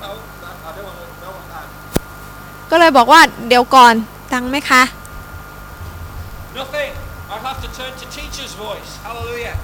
[0.04, 0.12] no,
[0.44, 1.66] that, I don't want to know what that.
[2.72, 3.94] ก็เลยบอกว่าเดี๋ยวก่อน
[4.34, 4.84] ตังไหมคะ
[6.60, 6.92] Nothing.
[7.32, 8.92] I'd have to turn to teacher's voice.
[9.06, 9.56] Hallelujah.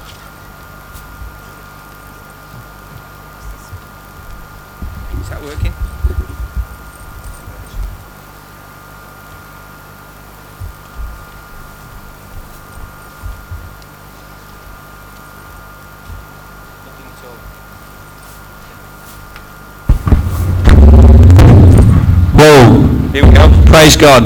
[23.72, 24.24] Praise God.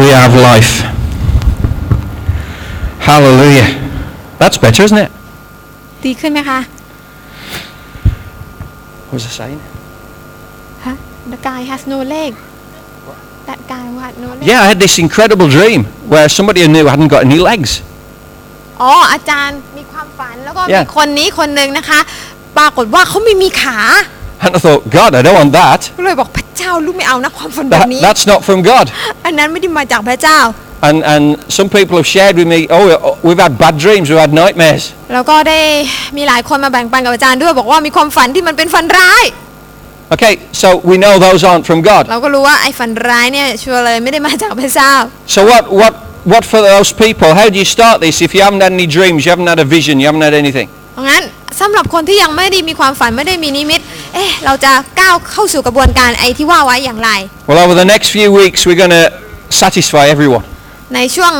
[0.00, 0.72] We have life.
[3.08, 3.68] Hallelujah.
[4.40, 5.10] That's better, isn't it?
[6.04, 6.60] ดีขึ้นไหมคะ
[9.08, 9.60] What was I saying?
[10.84, 10.94] ฮะ
[11.32, 12.32] The guy has no leg
[13.48, 15.80] That guy who had no leg Yeah, I had this incredible dream
[16.12, 17.70] where somebody I knew hadn't got any legs.
[18.80, 20.84] อ๋ออาจารย์มีความฝันแล้วก็มี Yeah.
[20.96, 22.00] คนนี้คนหนึ่งนะคะ
[22.56, 23.78] ปรากฏว่าเขาไม่มีขา
[24.44, 25.80] And I thought, God, I don't want that.
[25.98, 28.86] ก็เลยบอกพระเจ้าลูกไม่เอานะความฝันแบบ thatนี้ that's not from God.
[29.26, 30.38] อันนั้นไม่ได้มาจากพระเจ้า
[30.88, 31.24] And, and
[31.58, 32.84] some people have shared with me, oh,
[33.26, 34.82] we've had bad dreams, we've had nightmares.
[35.12, 35.60] แล้วก็ได้
[36.16, 39.24] มีหลายคนมาแบ่งปันกับอาจารย์ด้วย บอกว่ามีความฝันที่มันเป็นฝันร้าย
[40.14, 42.02] Okay, so we know those aren't from God.
[42.10, 44.92] เราก็รู้ว่าไอ้ฝันร้ายเนี่ยชัวร์เลยไม่ได้มาจากพระเจ้า
[45.34, 45.92] So what, what,
[46.32, 47.28] what for those people?
[47.40, 49.68] How do you start this if you haven't had any dreams, you haven't had a
[49.76, 50.68] vision, you haven't had anything?
[50.94, 51.22] เพราะงั้น
[51.60, 53.80] สำหรับคนที่ยังไม่ได้มีความฝันไม่ได้มีนิมิต
[54.13, 57.09] เอ๊ะเราจะก้าวเข้าสู่กระบวนการไอ้ที่ว่าไว้อย่างไร
[57.47, 59.05] Well, over the next few weeks, we're going to
[59.61, 60.45] satisfy everyone.
[60.95, 61.33] ในช่วง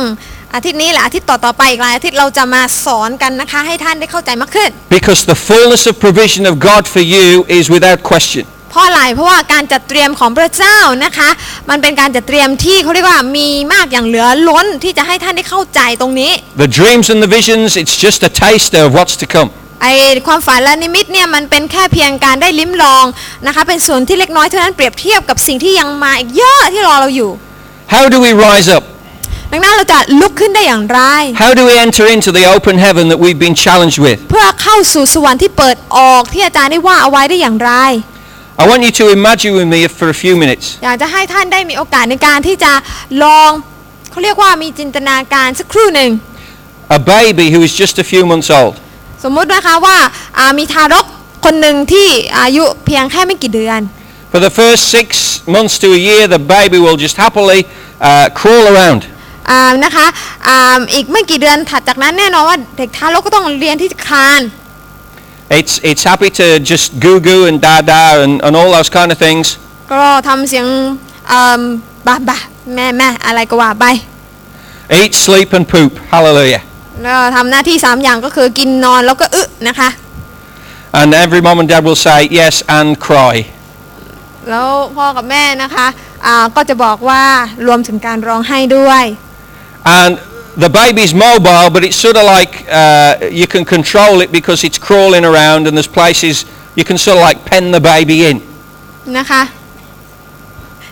[0.54, 7.26] อาทิตย์นี้และอาทิตย์ต่อๆไปอีกหลายอาทิตย์เราจะมาสอนกันนะคะให้ท่านได้เข้าใจมากขึ้น Because the fullness of provision of God for you
[7.58, 8.44] is without question.
[8.70, 11.30] เพราะอะไรเพราะว่าการจัดเตรียมของพระเจ้านะคะ
[11.70, 16.32] มันเป็นการจัดเตรียมที่เขาเรียกว่ามีมากอย่างเหลือล้นที่จะให้ท่านได้เข้าใจตรงนี้
[16.64, 19.48] The dreams and the visions, it's just a taster of what's to come.
[19.84, 19.90] ไอ
[20.26, 23.04] ความฝันและนิมิตเนี่ยมันเป็นแค่เพียงการได้ลิ้มลอง
[23.46, 27.30] นะคะเป็นส่วนที่เล็กน้อยเท่านั้นเปรียบเทียบกับสิ่งที่ยังมาอีกเยอะที่รอเราอยู่
[27.94, 28.82] How do we rise up?
[29.52, 31.00] ดังนั้นเราจะลุกขึ้นได้อย่างไร
[31.44, 34.18] How do we enter into the open heaven that we've been challenged with?
[34.30, 37.72] เพื่อเข้าสู่สวรรค์ที่เปิดออกที่อาจารย์ได้ว่าเอาไว้ได้อย่างไร
[38.62, 42.72] I want you to imagine with me for a few minutes อยากจะให้ท่านได้มีโอกาสในการที่จะ
[43.22, 43.50] ลอง
[44.10, 46.10] เขาเรียกว่ามีจินตนาการสักครู่หนึ่ง
[46.98, 48.74] a baby who is just a few months old.
[49.24, 49.96] สมมุตินะคะว่า
[50.38, 51.06] อ่ามีทารก
[51.44, 52.08] คนหนึ่งที่
[52.40, 53.80] อายุเพียงแค่ไม่กี่เดือน
[54.32, 55.08] For the first six
[55.54, 57.60] months to a year, the baby will just happily
[58.08, 59.00] uh, crawl around.
[59.50, 60.06] อ่านะคะ
[60.48, 64.42] อ่าอีกไม่กี่เดือนถัดจากนั้นแน่นอนว่าเด็กทารกก็ต้องเรียนที่จะคลาน
[65.58, 69.10] It's, it's happy to just goo goo and da da and, and all those kind
[69.14, 69.46] of things.
[69.92, 70.66] ก็ทำเสียง
[71.30, 71.60] อ่า
[72.06, 72.38] บะบะ
[72.74, 73.86] แม่แม่อะไรก็ว่าไป
[74.98, 75.92] Eat, sleep and poop.
[76.14, 76.62] Hallelujah.
[77.02, 79.90] แล้วทำหน้าที่สามอย่างก็คือกินนอนแล้วก็อึนะคะ
[81.00, 83.36] And every mom and dad will say yes and cry.
[84.50, 85.86] แล้วพ่อกับแม่นะคะ
[86.26, 87.22] อ่าก็จะบอกว่า
[87.66, 89.04] รวมถึงการร้องไห้ด้วย
[89.98, 90.12] And
[90.64, 94.78] the baby's mobile, but it's sort of like uh, you can control it because it's
[94.88, 96.34] crawling around and there's places
[96.78, 98.36] you can sort of like pen the baby in.
[99.18, 99.42] นะคะ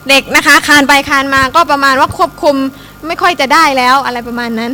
[0.09, 2.57] เด็กนะคะคลานไปคลานมาก็ประมาณว่าควบคุม
[3.07, 4.73] ไม่ค่อยจะได้แล้วอะไรประมาณนั้น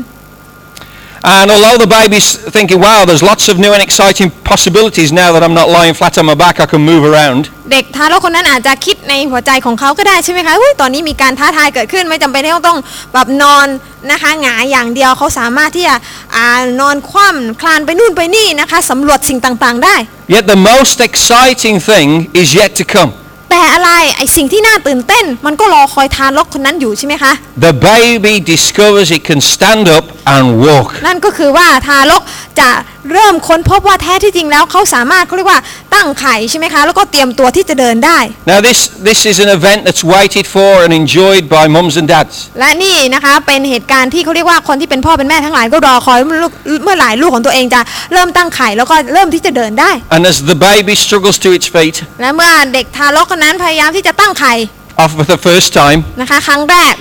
[1.25, 5.41] And although the baby's thinking, wow, there's lots of new and exciting possibilities now that
[5.41, 7.41] I'm not lying flat on my back, I can move around.
[7.71, 12.79] เด็กทารกคนนั้นอาจจะคิดในหัวใจของเขาก็ได้ใช่ไหมคะอุ้ยตอนนี้มีการท้าทายเกิดขึ้นไม่จำเป็นที่ต้อง
[13.13, 13.67] แบบนอน
[14.11, 15.95] นะคะหงายอย่างเดียวเขาสามารถที่จะ
[16.35, 16.49] อ่า
[16.81, 19.95] นอนคว่ำคลานไปนู่นไปนี่นะคะสำรวจสิ่งต่างๆได้
[20.35, 22.07] Yet the most exciting thing
[22.41, 23.11] is yet to come.
[23.50, 27.32] แต่อะไรไอสิ่งที่น่าตื่นเต้น มันก็รอคอยทารกคนนั้นอยู่ใช่ไหมคะ
[27.66, 30.88] The baby discovers it can stand up and walk.
[31.06, 32.22] นั่นก็คือว่าทารก
[32.60, 32.70] จะ
[33.12, 35.60] เริ่มค้นพบว่าแท้ที่จริงแล้วเขาสามารถเขาเรียกว่า
[35.94, 38.18] ตั้งไข่ใช่ไหมคะ แล้วก็เตรียมตัวที่จะเดินได้
[38.50, 42.34] Now this, this is an event that's waited for and enjoyed by mums and dads.
[42.58, 46.52] และนี่นะคะเป็นเหตุการณ์ที่เขาเรียกว่าคนที่เป็นพ่อเป็นแม่ทั้งหลายก็รอคอยเมื่อลูก
[46.84, 47.80] เมื่อไหร่ลูกของตัวเองจะ
[48.12, 54.54] เริ่มตั้งไข่แล้วก็เริ่มที่จะเดินได้ And as the baby struggles to its feet, และเมื่อเด็กทารกคนนั้นพยายามที่จะตั้งไข่
[55.02, 56.96] off for the first time, นะคะครั้งแรก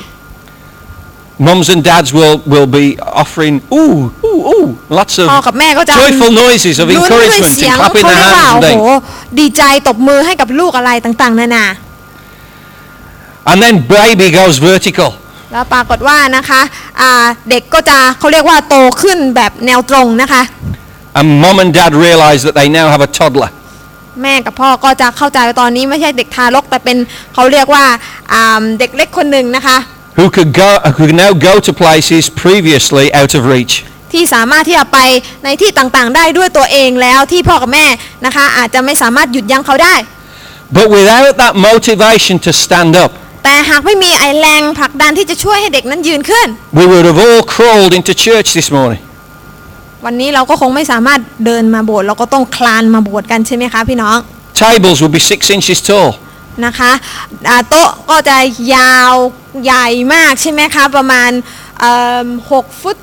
[1.47, 2.85] mums and dads will, will be
[3.21, 3.95] offering, ooh,
[4.29, 8.05] ooh, ooh, lots พ่อ of กับแม่ก็จะ joyful noises of ลุ้นด้วย encouragement เสียง and เขา clapping
[8.09, 9.35] เรีย their กว่า hands โอ้ and โห things.
[9.39, 11.65] ดีใจตบมือให้กับลูกอะไรต่างๆนานา
[13.49, 15.09] And then baby goes vertical.
[15.51, 16.61] แล้วปรากฏว่านะคะ
[17.01, 20.41] อ่าเด็กก็จะเขาเรียกว่าโตขึ้นแบบแนวตรงนะคะ
[21.19, 23.49] And mom and dad realize that they now have a toddler.
[24.23, 26.97] แม่กับพ่อก็จะเข้าใจว่าตอนนี้ไม่ใช่เด็กทารก แต่เป็น
[27.33, 27.85] เขาเรียกว่า
[28.33, 29.77] อ่าเด็กเล็กคนหนึ่งนะคะ
[30.17, 33.75] who could go who could now go to places previously out of reach.
[34.13, 34.99] ที่สามารถที่จะไป
[35.43, 37.85] ในที่ต่างๆ ได้ด้วยตัวเองแล้วที่พ่อกับแม่
[38.25, 39.95] นะคะอาจจะไม่สามารถหยุดยั้งเขาได้
[40.77, 43.11] But without that motivation to stand up,
[43.43, 46.47] แต่หากไม่มีไอแรงผลักดันที่จะช่วยให้เด็กนั้นยืนขึ้น
[46.79, 49.01] we would have all crawled into church this morning.
[50.05, 54.17] วันนี้เราก็คงไม่สามารถเดินมาโบสถ์เราก็ต้องคลานมาโบสถ์กันใช่ไหมคะพี่น้อง
[54.63, 56.09] Tables would be six inches tall.
[56.65, 56.91] นะคะ
[57.49, 58.37] อ่าโต๊ะก็จะ
[58.75, 59.13] ยาว
[59.63, 61.29] ใหญ่มากใช่ไหมคะประมาณ
[61.79, 62.97] เอิ่มหกฟุต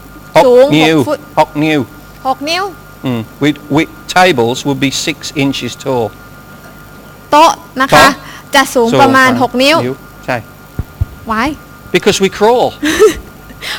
[0.45, 1.81] สูง Hok หก new, ฟุต hok new.
[2.27, 2.65] หกนิ้ว
[3.09, 3.23] Mm.
[3.43, 6.07] We, we, tables would be six inches tall.
[7.31, 7.53] โต๊ะ
[7.83, 9.77] นะคะโต๊ะจะสูงประมาณ 6 นิ้ว
[10.29, 10.41] Say.
[11.31, 11.47] why
[11.95, 12.67] Because we crawl.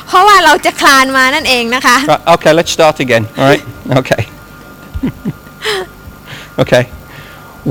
[0.07, 3.23] เพราะว่าเราจะคลานมานั่นเองนะคะ Right, okay, let's start again.
[3.39, 3.63] All right?
[3.99, 4.21] Okay.
[6.63, 6.83] okay.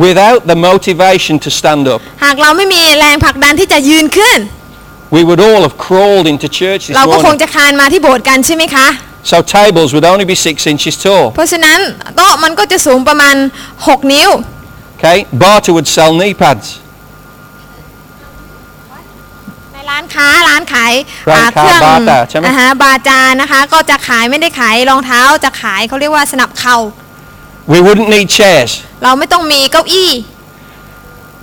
[0.06, 4.38] Without the motivation to stand up, หากเราไม่มีแรงผลักดันที่จะยืนขึ้น
[5.16, 7.42] we would all have crawled into church this เราก็คง morning.
[7.42, 8.86] จะคลานมาที่โบสถ์กันใช่ไหมคะ
[9.32, 11.24] So tables would only be six inches tall.
[11.34, 11.78] เพราะฉะนั้น
[12.16, 13.36] โต๊ะมันก็จะสูงประมาณ
[13.74, 14.30] 6 นิ้ว
[14.96, 15.18] Okay?
[15.42, 16.66] Barter would sell knee pads.
[19.94, 20.92] ร้านค้าร้านขาย
[21.32, 26.78] ร้านค้าอ่บาจาใช่ไหม อ่าฮะบาจานะคะ ก็จะขายไม่ได้ขายรองเท้าจะขายเขาเรียกว่าสนับเข่า
[27.72, 28.70] We wouldn't need chairs.
[29.02, 30.10] เราไม่ต้องมีเก้าอี้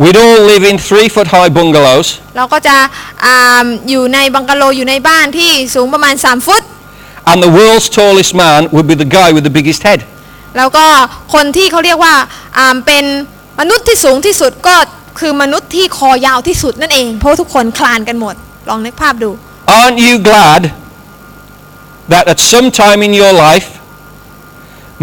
[0.03, 2.07] We'd all live in three foot high bungalows.
[2.37, 2.75] เราก็จะ
[3.25, 6.63] อาอยู่ในบังกะโลอยู่ในบ้านที่สูงประมาณ 3 ฟุต
[7.31, 9.99] And the world's tallest man would be the guy with the biggest head.
[10.57, 10.85] แล้วก็
[11.33, 12.15] คนที่เขาเรียกว่า
[12.57, 13.05] อ่าเป็น
[13.59, 14.75] มนุษย์ที่สูงที่สุดก็
[15.21, 18.35] คือมนุษย์ที่คอยาวที่สุดนั่นเอง เพราะทุกคนคลานกันหมด
[18.69, 19.29] ลองนึกภาพดู
[19.79, 20.61] Aren't you glad
[22.11, 23.67] that at some time in your life,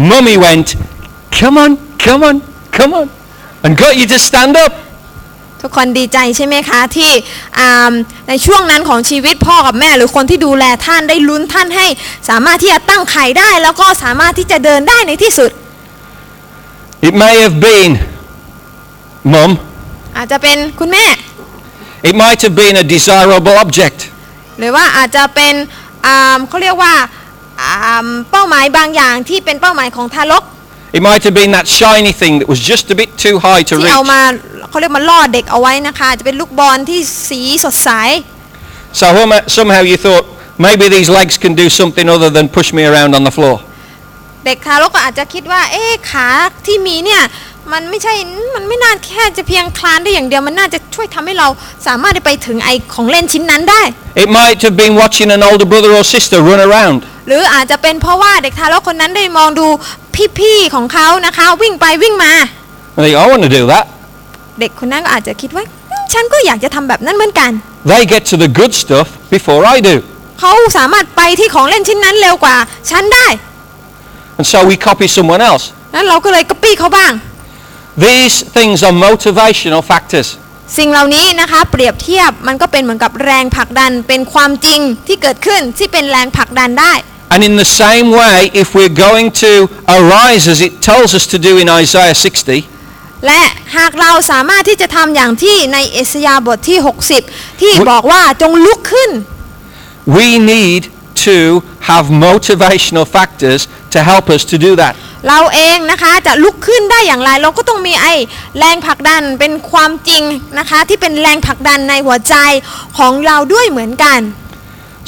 [0.09, 0.67] mummy went,
[1.39, 1.71] come on,
[2.05, 2.35] come on,
[2.77, 3.07] come on,
[3.63, 4.73] and got you to stand up?
[5.61, 7.11] ทุกคนดีใจใช่ไหมคะ ที่
[7.59, 7.93] อ่า
[8.29, 11.87] ในช่วงนั้นของชีวิตพ่อกับแม่ หรือคนที่ดูแลท่านได้ลุ้นท่านให้
[12.29, 15.51] สามารถที่จะตั้งไข่ได้ แล้วก็สามารถที่จะเดินได้ในที่สุด
[17.07, 17.91] It may have been
[19.33, 19.51] mum,
[20.19, 21.05] อาจจะเป็นคุณแม่
[22.09, 23.99] it might have been a desirable object.
[24.59, 25.53] หรือว่าอาจจะเป็น
[26.05, 26.93] อ่าเขาเรียกว่า
[27.61, 30.43] อ่าเป้าหมายบางอย่างที่เป็นเป้าหมายของทารก
[30.97, 33.73] It might have been that shiny thing that was just a bit too high to
[33.79, 34.11] ที่เอา reach.
[34.13, 34.21] มา
[34.69, 37.91] เขาเรียกมาล่อเด็กเอาไว้นะคะอาจจะเป็นลูกบอลที่สีสดใส
[38.99, 40.25] So hum- somehow you thought,
[40.65, 43.55] maybe these legs can do something other than push me around on the floor.
[44.45, 46.27] เด็กทารกก็อาจจะคิดว่า เอ๊ะขา
[46.65, 47.21] ที่มีเนี่ย
[47.73, 48.13] มันไม่ใช่
[48.55, 51.47] มันไม่น่าแค่จะเพียงคลานได้อย่างเดียวมันน่าจะช่วยทำให้เรา
[51.87, 53.83] สามารถได้ไปถึงไอของเล่นชิ้นนั้นได้
[54.23, 56.97] It might have been watching an older brother or sister run around.
[57.27, 59.67] หรืออาจจะเป็นเพราะว่าเด็กทารกคนนั้นได้มองดู
[60.39, 62.33] พี่ๆของเขานะคะ วิ่งไปวิ่งมา
[62.95, 63.85] And they go, I want to do that.
[64.59, 67.51] เด็กคนนั้นก็อาจจะคิดว่าอืมฉันก็อยากจะทำแบบนั้นเหมือนกัน
[67.91, 69.95] They get to the good stuff before I do.
[70.39, 72.55] เขาสามารถไปที่ของเล่นชิ้นนั้นเร็วกว่า
[72.89, 73.27] ฉันได้
[74.39, 75.63] And so we copy someone else.
[75.95, 77.11] นั้นเราก็เลยก๊อปปี้เขาบ้าง
[78.07, 80.27] These things are motivational factors.
[80.77, 86.93] สิ่งเหล่านี้นะคะเปรียบเทียบมันก็เป็นเหมือนกับแรงผลักดันเป็นความจริงที่เกิดขึ้นที่เป็นแรงผลักดันได้
[87.33, 89.53] And in the same way, if we're going to
[89.97, 93.41] arise as it tells us to do in Isaiah 60, และ
[93.77, 96.79] หากเราสามารถที่จะทำอย่างที่ในเอสยาห์บทที่
[97.19, 99.11] 60 ที่วบอกว่าจงลุกขึ้น
[100.17, 100.81] we need
[101.27, 104.95] to have motivational factors to help us to do that.
[105.27, 108.07] เราเองนะคะจะลุกขึ้นได้อย่างไรเราก็ต้องมีไอ
[108.59, 110.23] แรงผลักดันเป็นความจริง
[110.59, 112.35] นะคะที่เป็นแรงผลักดันในหัวใจ
[112.97, 114.19] ของเราด้วยเหมือนกัน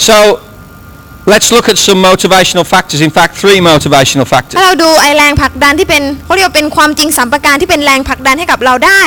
[0.09, 0.17] So
[1.31, 2.99] let's look at some motivational factors.
[3.07, 4.57] In fact, three motivational ถ้า factors.
[4.63, 9.03] เราดูไอแรงผลักดันที่เป็นเขาเรียกว่าเป็นความจริงสัมประการที่เป็นแรงผลักดันให้กับเราได้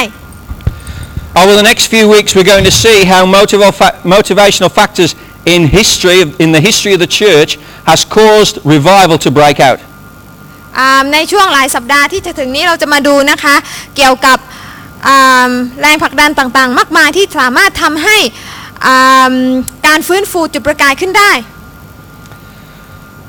[1.40, 5.10] Over the next few weeks, we're going to see how motiva- fa- motivational factors
[5.54, 7.50] in history, in the history of the church,
[7.90, 9.78] has caused revival to break out.
[10.78, 13.54] อ่าในช่วงหลายสัปดาห์ที่จะถึงนี้เราจะมาดูนะคะ
[13.96, 14.38] เกี่ยวกับ
[15.06, 18.16] อ่าแรงผลักดันต่างๆ มากมายที่สามารถทำให้
[18.86, 19.34] อ่า
[19.86, 21.32] การฟื้นฟูจุดประกายขึ้นได้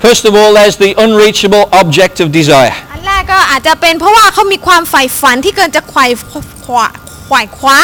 [0.05, 2.73] First of all, there's the unreachable object of desire.
[2.91, 6.05] อันแรกก็อาจจะเป็นเพราะว่าเขามีความใฝ่ฝันที่เกินจะไขว่
[6.65, 6.85] ขวา
[7.25, 7.79] ไขว่คว้า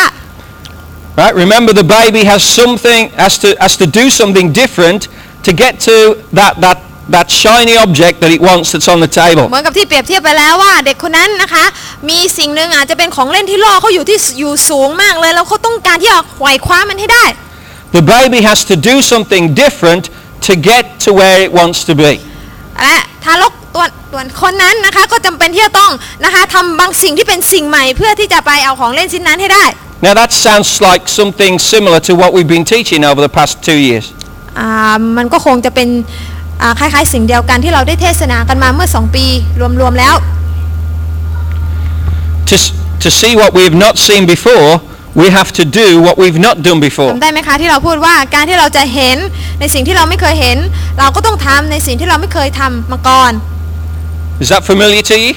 [1.22, 1.36] Right?
[1.36, 5.02] Remember, the baby has something, has to, has to do something different
[5.44, 5.96] to get to
[6.32, 6.78] that, that,
[7.10, 9.46] that shiny object that it wants that's on the table.
[9.50, 11.66] เหมือนกับที่เปรียบเทียบไปแล้วว่าเด็กคนนั้นนะคะ
[12.10, 17.26] มีสิ่งหนึ่งอาจจะเป็นของเล่นที่ล่อเขาอยู่ที่อยู่สูงมากเลยแล้วเขาต้องการที่จะไขว่คว้ามันให้ได้
[17.98, 20.04] The baby has to do something different
[20.48, 22.12] to get to where it wants to be.
[22.82, 25.92] และทารกตัวตัวคนนั้นนะคะก็จำเป็นที่จะต้อง
[26.26, 29.66] นะคะทำบางสิ่งที่เป็นสิ่งใหม่เพื่อที่จะไปเอาของเล่นชิ้นนั้นให้ได้
[30.08, 33.80] Now that sounds like something similar to what we've been teaching over the past two
[33.88, 34.06] years.
[34.60, 34.70] อ่า
[35.18, 36.41] มันก็คงจะเป็นอ่า
[36.80, 39.26] คล้ายๆ สิ่งเดียวกันที่เราได้เทศนากันมาเมื่อ 2 ปี
[39.82, 40.16] รวมๆแล้ว
[42.50, 42.72] To, s-
[43.04, 44.70] to see what we have not seen before,
[45.22, 47.12] we have to do what we've not done before.
[47.12, 49.18] จำได้ไหมคะที่เราพูดว่าการที่เราจะเห็น
[49.60, 50.58] ในสิ่งที่เราไม่เคยเห็น
[51.00, 53.32] เราก็ต้องทำในสิ่งที่เราไม่เคยทำมาก่อน
[54.44, 55.34] Is that familiar to you?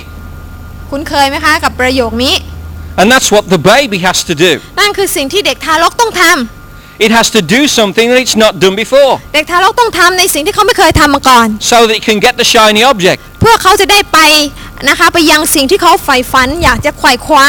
[0.90, 2.34] คุ้นเคยไหมคะกับประโยคนี้
[3.00, 4.50] And that's what the baby has to do.
[4.80, 6.63] นั่นคือสิ่งที่เด็กทารกต้องทำ
[7.05, 12.19] It has to do something that it's not done before เด็กทารกต้องทำในสิ่งที่เขาไม่เคยทำมาก่อน so that it can
[12.25, 13.19] get the shiny object.
[13.39, 14.19] เพื่อเขาจะได้ไป
[14.89, 17.45] นะคะไปยังสิ่งที่เขาใฝ่ฝัน อยากจะไขว่คว้า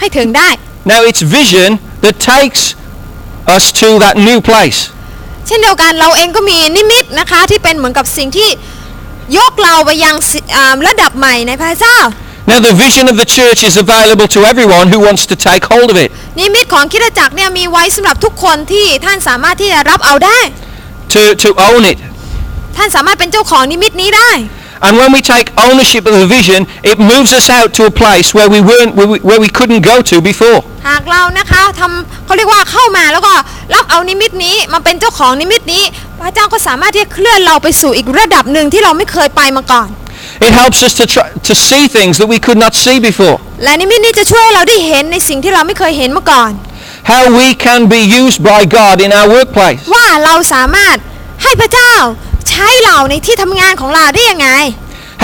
[0.00, 0.48] ให้ถึงได้
[0.92, 1.68] Now it's vision
[2.04, 2.62] that takes
[3.56, 4.78] us to that new place.
[5.46, 8.48] เช่นเดียวกันเราเองก็มีนิมิตนะคะที่เป็นเหมือนกับสิ่งที่
[9.38, 11.98] ยกเราไปยังสิอ่าระดับใหม่ในพระเจ้า
[12.50, 15.88] Now, the vision of the church is available to everyone who wants to take hold
[15.90, 20.39] of it, นิมิตของคริสตจักรเนี่ยมีไว้สำหรับทุกคนที่ท่านสามารถที่จะรับเอาได้
[21.13, 21.97] to, to own it.
[22.77, 24.31] ท่านสามารถเป็นเจ้าของนิมิตนี้ได้
[24.85, 26.59] And when we take ownership of the vision,
[26.91, 29.81] it moves us out to a place where we weren't, where we, where we couldn't
[29.91, 30.59] go to before.
[30.87, 33.33] หากเรานะคะทำเขาเรียกว่าเข้ามาแล้วก็
[33.73, 35.83] รับเอานิมิตนี้มาเป็นเจ้าของนิมิตนี้
[36.19, 39.87] พระเจ้าก็สามารถที่จะเคลื่อนเราไปสู่อีกระดับหนึ่งที่เราไม่เคยไปมาก่อน
[40.46, 43.36] It helps us to, try, to see things that we could not see before.
[43.64, 46.52] และนิมิตนี้จะช่วยให้เราได้เห็นในสิ่งที่เราไม่เคยเห็นมาก่อน
[47.12, 49.80] How we can be used by God in our workplace.
[49.94, 50.96] ว่าเราสามารถ
[51.42, 51.94] ให้พระเจ้า
[52.48, 54.50] ใช้เราในที่ทำงานของเราได้ยังไง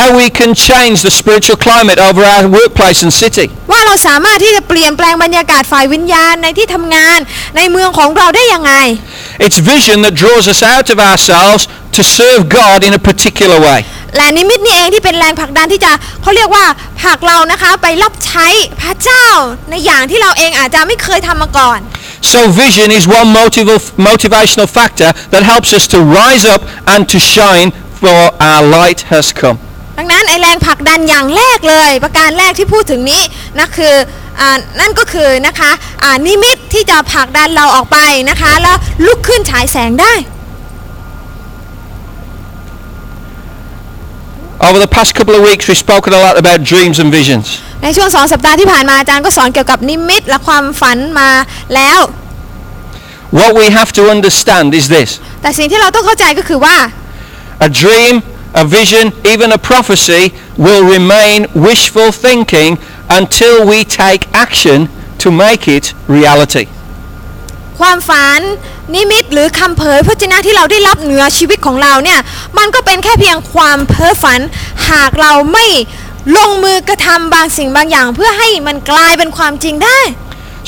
[0.00, 3.46] How we can change the spiritual climate over our workplace and city.
[3.70, 7.18] ว่าเราสามารถที่จะเปลี่ยนแปลงบรรยากาศฝ่ายวิญญาณในที่ทำงาน
[7.56, 8.72] ในเมืองของเราได้ยังไง
[9.44, 11.62] It's vision that draws us out of ourselves
[11.99, 13.79] to serve God in a particular way.
[14.17, 16.65] และนิมิตนี่เองที่เป็นแรงผลักดันที่จะเขาเรียกว่า
[17.01, 18.47] ผลักเรานะคะไปรับใช้
[18.81, 19.25] พระเจ้า
[19.69, 21.79] ในอย่างที่เราเองอาจจะไม่เคยทำมาก่อน
[22.31, 23.77] So vision is one motival,
[24.09, 26.61] motivational factor that helps us to rise up
[26.93, 27.69] and to shine
[28.01, 29.57] for our light has come.
[29.97, 33.21] ดังนั้นไอแรงผลักดันอย่างแรกเลย ประการแรกที่พูดถึงนี้
[33.59, 33.95] นะคือ
[34.39, 35.71] อานั่นก็คือนะคะ
[36.03, 40.13] อ่านิมิตที่จะผลักดันเราออกไปนะคะแล้วลุกขึ้นฉายแสงได้
[44.68, 47.46] Over the past couple of weeks, we've spoken a lot about dreams and visions.
[47.82, 51.30] ในช่วงสองสัปดาห์ที่ผ่านมาอาจารย์ก็สอนเกี่ยวกับนิมิตและความฝันมา
[51.74, 52.00] แล้ว
[53.40, 55.10] What we have to understand is this.
[55.42, 56.76] แต่สิ่งที่เราต้องเข้าใจก็คือว่า
[57.68, 58.14] A dream,
[58.62, 60.22] a vision, even a prophecy
[60.64, 62.70] will remain wishful thinking
[63.18, 64.78] until we take action
[65.22, 65.86] to make it
[66.18, 66.66] reality.
[67.79, 68.39] ความฝัน
[68.95, 72.19] นิมิตหรือคำเผยพระเจนะที่เราได้รับเหนือชีวิตของเราเนี่ย
[72.57, 74.39] มันก็เป็นแค่เพียงความเพ้อฝัน
[74.89, 75.65] หากเราไม่
[76.37, 80.01] ลงมือกระทำบางสิ่งบางอย่าง เพื่อให้มันกลายเป็นความจริงได้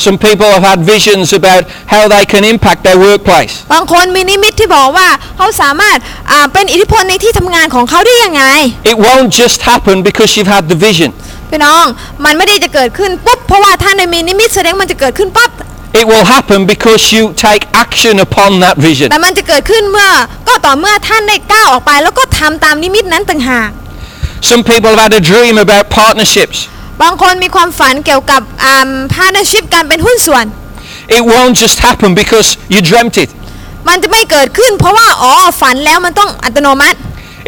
[0.06, 3.54] Some people have had visions about how they can impact their workplace.
[3.74, 5.98] บางคนมีนิมิตที่บอกว่าเขาสามารถ
[6.32, 8.44] อ่าเป็นอิทธิพลในที่ทำงานของเขาได้ยังไง
[8.92, 11.10] It won't just happen because you've had the vision.
[11.50, 11.86] พี่น้อง
[12.26, 15.52] มันไม่ได้จะเกิดขึ้นปุ๊บเพราะว่าท่านได้มีนิมิตแสดงมันจะเกิดขึ้นปั๊บ
[16.01, 19.09] It will happen because you take action upon that vision.
[19.11, 20.11] แต่มันจะเกิดขึ้นเมื่อ
[20.49, 23.71] ก็ต่อเมื่อท่านได้ก้าวออกไป แล้วก็ทำตามนิมิตนั้นต่างหาก
[24.51, 26.59] Some people have had a dream about partnerships.
[27.03, 30.47] บางคนมีความฝันเกี่ยวกับอ่าพาร์ทเนอร์ชิพการเป็นหุ้นส่วน
[31.17, 33.31] It won't just happen because you dreamt it.
[33.89, 36.99] มันจะไม่เกิดขึ้น เพราะว่าอ๋อฝันแล้วมันต้องอัตโนมัติ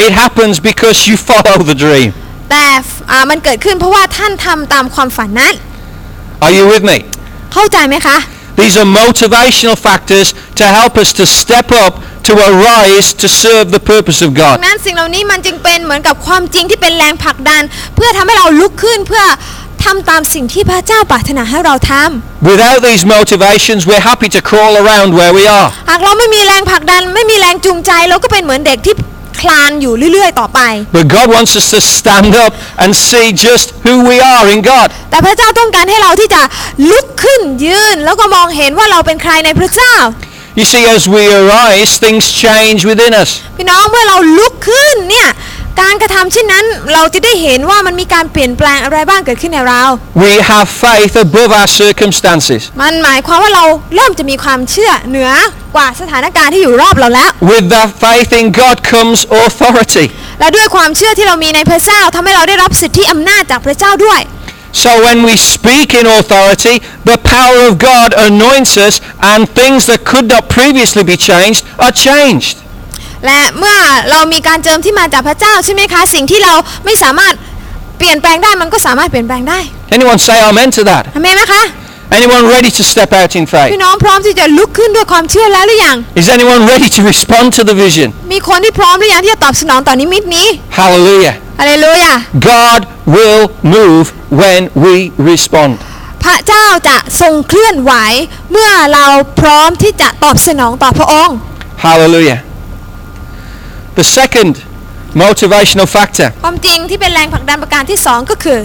[0.07, 2.09] It happens because you follow the dream.
[2.51, 2.65] แต่
[3.11, 5.55] อ่ามันเกิดขึ้นเพราะว่าท่านทำตามความฝันนั้น
[6.45, 6.97] Are you with me?
[7.54, 8.18] เข้าใจไหมคะ
[8.62, 10.28] These are motivational factors
[10.60, 11.94] to help us to step up,
[12.28, 14.56] to arise, to serve the purpose of ดั God.
[14.62, 17.64] งนั้นสิ่งเหล่านี้มันจึงเป็นเหมือนกับความจริงที่เป็นแรงผลักดัน
[17.96, 19.24] เพื่อทำให้เราลุกขึ้นเพื่อ
[19.84, 25.68] ทำตามสิ่งที่พระเจ้าปรารถนาให้เราทำ Without these motivations, we're happy to crawl around where we are.
[25.90, 28.96] หากเราไม่มีแรงผลักดันไม่มีแรงจูงใจเราก็เป็นเหมือนเด็กที่
[29.44, 30.60] คลานอยู่เรื่อยๆต่อไป
[30.98, 32.52] But God wants us to stand up
[32.82, 34.88] and see just who we are in God.
[35.12, 36.42] แต่พระเจ้าต้องการให้เราที่จะ
[36.90, 39.96] ลุกขึ้นยืน แล้วก็มองเห็นว่าเราเป็นใครในพระเจ้า
[40.60, 43.30] You see, as we arise, things change within us.
[43.58, 45.30] พี่น้องเมื่อเราลุกขึ้นเนี่ย
[45.82, 49.82] การกระทำเช่นนั้นเราจะได้เห็นว่ามันมีการเปลี่ยนแปลงอะไรบ้างเกิดขึ้นในเรา
[50.26, 52.62] We have faith above our circumstances.
[52.82, 55.32] มันหมายความว่าเราเริ่มจะมีความเชื่อเหนือ
[55.76, 60.06] กว่าสถานการณ์ที่อยู่รอบเราแล้ว With that faith in God comes authority.
[60.40, 64.22] และด้วยความเชื่อที่เรามีในพระเจ้าทำให้เราได้รับสิทธิอำนาจจากพระเจ้าด้วย
[64.84, 66.76] So when we speak in authority,
[67.12, 68.96] the power of God anoints us
[69.32, 72.56] and things that could not previously be changed are changed.
[73.26, 73.78] และเมื่อ
[74.12, 76.54] เรามีการเจิมที่มาจากพระเจ้าใช่ไหมคะ สิ่งที่เรา
[76.86, 77.34] ไม่สามารถ
[77.98, 79.60] เปลี่ยนแปลงได้มันก็สามารถเปลี่ยนแปลงได้
[79.96, 81.04] Anyone say amen to that?
[81.16, 81.64] อเมนไหมคะ
[82.18, 83.70] Anyone ready to step out in พี่ faith?
[83.84, 88.08] น้องพร้อมที่จะลุกขึ้นด้วยความเชื่อแล้วหรือยัง Is anyone ready to respond to the vision?
[88.32, 90.48] มีคนที่พร้อมหรือยังที่จะตอบสนองต่อนิมิตนี้
[90.80, 91.34] Hallelujah.
[91.60, 92.18] อะไรเลยอะ
[92.52, 92.80] God
[93.16, 93.42] will
[93.76, 94.06] move
[94.42, 94.94] when we
[95.30, 95.72] respond.
[96.24, 97.94] พระเจ้าจะทรงเคลื่อนไหว
[98.52, 99.06] เมื่อเรา
[99.40, 101.36] พร้อมที่จะตอบสนองต่อพระองค์
[101.86, 102.40] Hallelujah.
[104.01, 104.53] The second
[105.25, 108.61] motivational factor, ความจริงที่เป็นแรงผลักดันประการที่สองก็คือ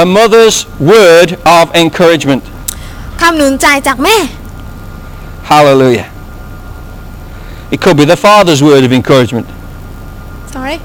[0.00, 0.56] the mother's
[0.92, 1.28] word
[1.58, 2.42] of encouragement.
[3.20, 4.16] คำหนุนใจจากแม่
[5.52, 6.06] Hallelujah.
[7.74, 9.46] It could be the father's word of encouragement.
[10.54, 10.76] sorry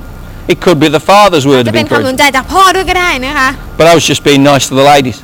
[0.54, 2.20] It could be the father's word จะ of เป็นคำหนุน encouragement.
[2.20, 3.50] ใจจากพ่อด้วยก็ได้นะคะ
[3.80, 5.18] But I was just being nice to the ladies.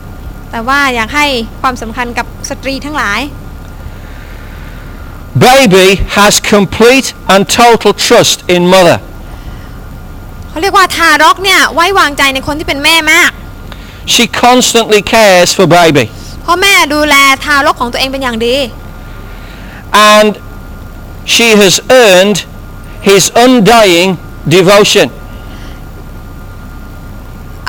[0.52, 1.26] แต่ว่าอยากให้
[1.62, 3.20] ความสำคัญกับสตรีทั้งหลาย
[5.39, 8.99] baby has complete and total trust in mother.
[10.49, 13.31] เขาเรียกว่าทารกเนี่ยไว้วางใจในคนที่เป็นแม่มาก
[14.13, 16.05] She constantly cares for baby.
[16.43, 17.15] เพราะแม่ดูแล
[17.45, 18.57] ทารกของตัวเองเป็นอย่างดี
[20.13, 20.31] And
[21.33, 22.39] she has earned
[23.09, 24.11] his undying
[24.57, 25.07] devotion.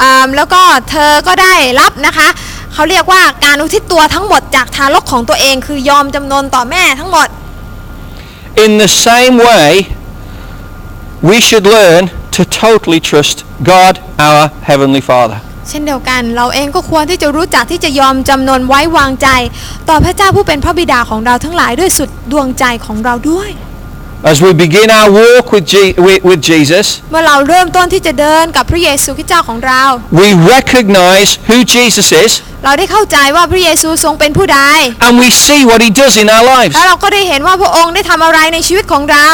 [0.01, 2.28] อ่าแล้วก็เธอก็ได้รับนะคะ
[2.74, 7.28] เขาเรียกว่าการอุทิศตัวทั้งหมดจากทารกของตัวเองคือยอมจำนนต่อแม่ทั้งหมด
[8.66, 9.70] In the same way,
[11.30, 15.39] we should learn to totally trust God, our Heavenly Father.
[15.70, 19.28] เช่นเดียวกันเราเองก็ควรที่จะรู้จักที่จะยอมจำนนไว้วางใจ
[19.89, 23.49] ต่อพระเจ้าผู้เป็นพระบิดาของเราทั้งหลายด้วยสุดดวงใจของเราด้วย
[24.24, 29.84] As we begin our walk with, Je- with, with Jesus, เมื่อเราเริ่มต้นที่จะเดินกับพระเยซูคริสต์เจ้าของเรา
[30.22, 32.32] we recognize who Jesus is
[32.63, 34.61] เราได้เข้าใจว่าพระเยซูทรงเป็นผู้ใด
[35.05, 36.74] and we see what he does in our lives.
[36.76, 39.28] แล้วเราก็ได้เห็นว่าพระองค์ได้ทำอะไรในชีวิตของเรา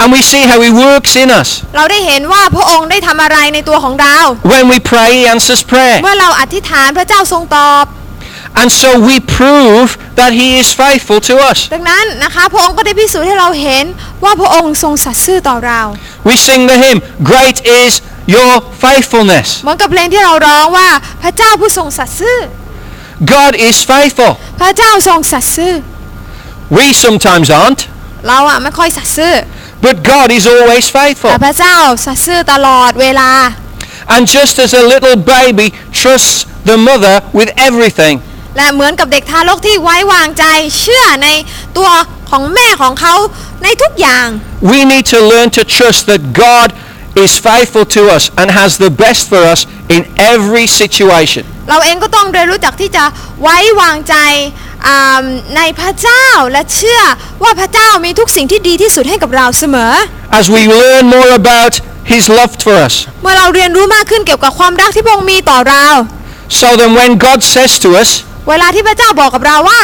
[0.00, 1.48] And we see how he works in us.
[1.76, 4.16] เราได้เห็นว่าพระองค์ได้ทำอะไรในตัวของเรา
[4.52, 5.98] When we pray, he answers prayer.
[6.02, 7.84] เมื่อเราอธิษฐานพระเจ้าทรงตอบ
[8.59, 9.87] And so we prove
[10.19, 11.57] that he is faithful to us.
[11.75, 13.85] ดังนั้นนะคะพระองค์ก็ได้พิสูจน์ให้เราเห็น
[14.23, 15.81] ว่าพระองค์ทรงสัตย์ซื่อต่อเรา
[16.29, 16.99] We sing the hymn,
[17.31, 17.91] Great is
[18.35, 18.51] your
[18.83, 19.47] faithfulness.
[19.63, 20.87] เหมือนกับเพลงที่เราร้องว่า
[21.23, 22.37] พระเจ้าผู้ทรงสัตย์ซื่อ
[23.35, 24.31] God is faithful.
[24.61, 25.73] พระเจ้าทรงสัตย์ซื่อ
[26.77, 27.81] We sometimes aren't,
[28.27, 29.33] เราอะไม่ค่อยสัตย์ซื่อ
[29.85, 31.33] but God is always แต่ faithful.
[31.45, 31.75] พระเจ้า
[32.05, 33.31] สัตย์ซื่อตลอดเวลา
[34.13, 35.67] And just as a little baby
[36.01, 36.35] trusts
[36.69, 38.15] the mother with everything,
[38.56, 40.44] และเหมือนกับเด็กทารกที่ไว้วางใจ
[40.80, 41.28] เชื่อใน
[41.76, 41.90] ตัว
[42.30, 43.14] ของแม่ของเขา
[43.62, 44.26] ในทุกอย่าง
[44.72, 46.68] we need to learn to trust that God
[47.24, 49.60] is faithful to us and has the best for us
[49.94, 50.02] in
[50.32, 51.44] every situation.
[51.70, 53.04] เราเองก็ต้องเรียนรู้จักที่จะ
[53.42, 54.14] ไว้วางใจ
[54.86, 55.24] อ่า
[55.56, 57.00] ในพระเจ้าและเชื่อ
[57.42, 59.92] ว่าพระเจ้ามีทุกสิ่งที่ดีที่สุดให้กับเราเสมอ
[60.40, 61.72] As we learn more about
[62.12, 65.86] his love for us, เมื่อเราเรียนรู้มากขึ้นเกี่ยวกับความรักที่พระองค์มีต่อเรา
[66.60, 68.10] so then when God says to us,
[68.48, 69.82] เวลาที่พระเจ้าบอกกับเราว่า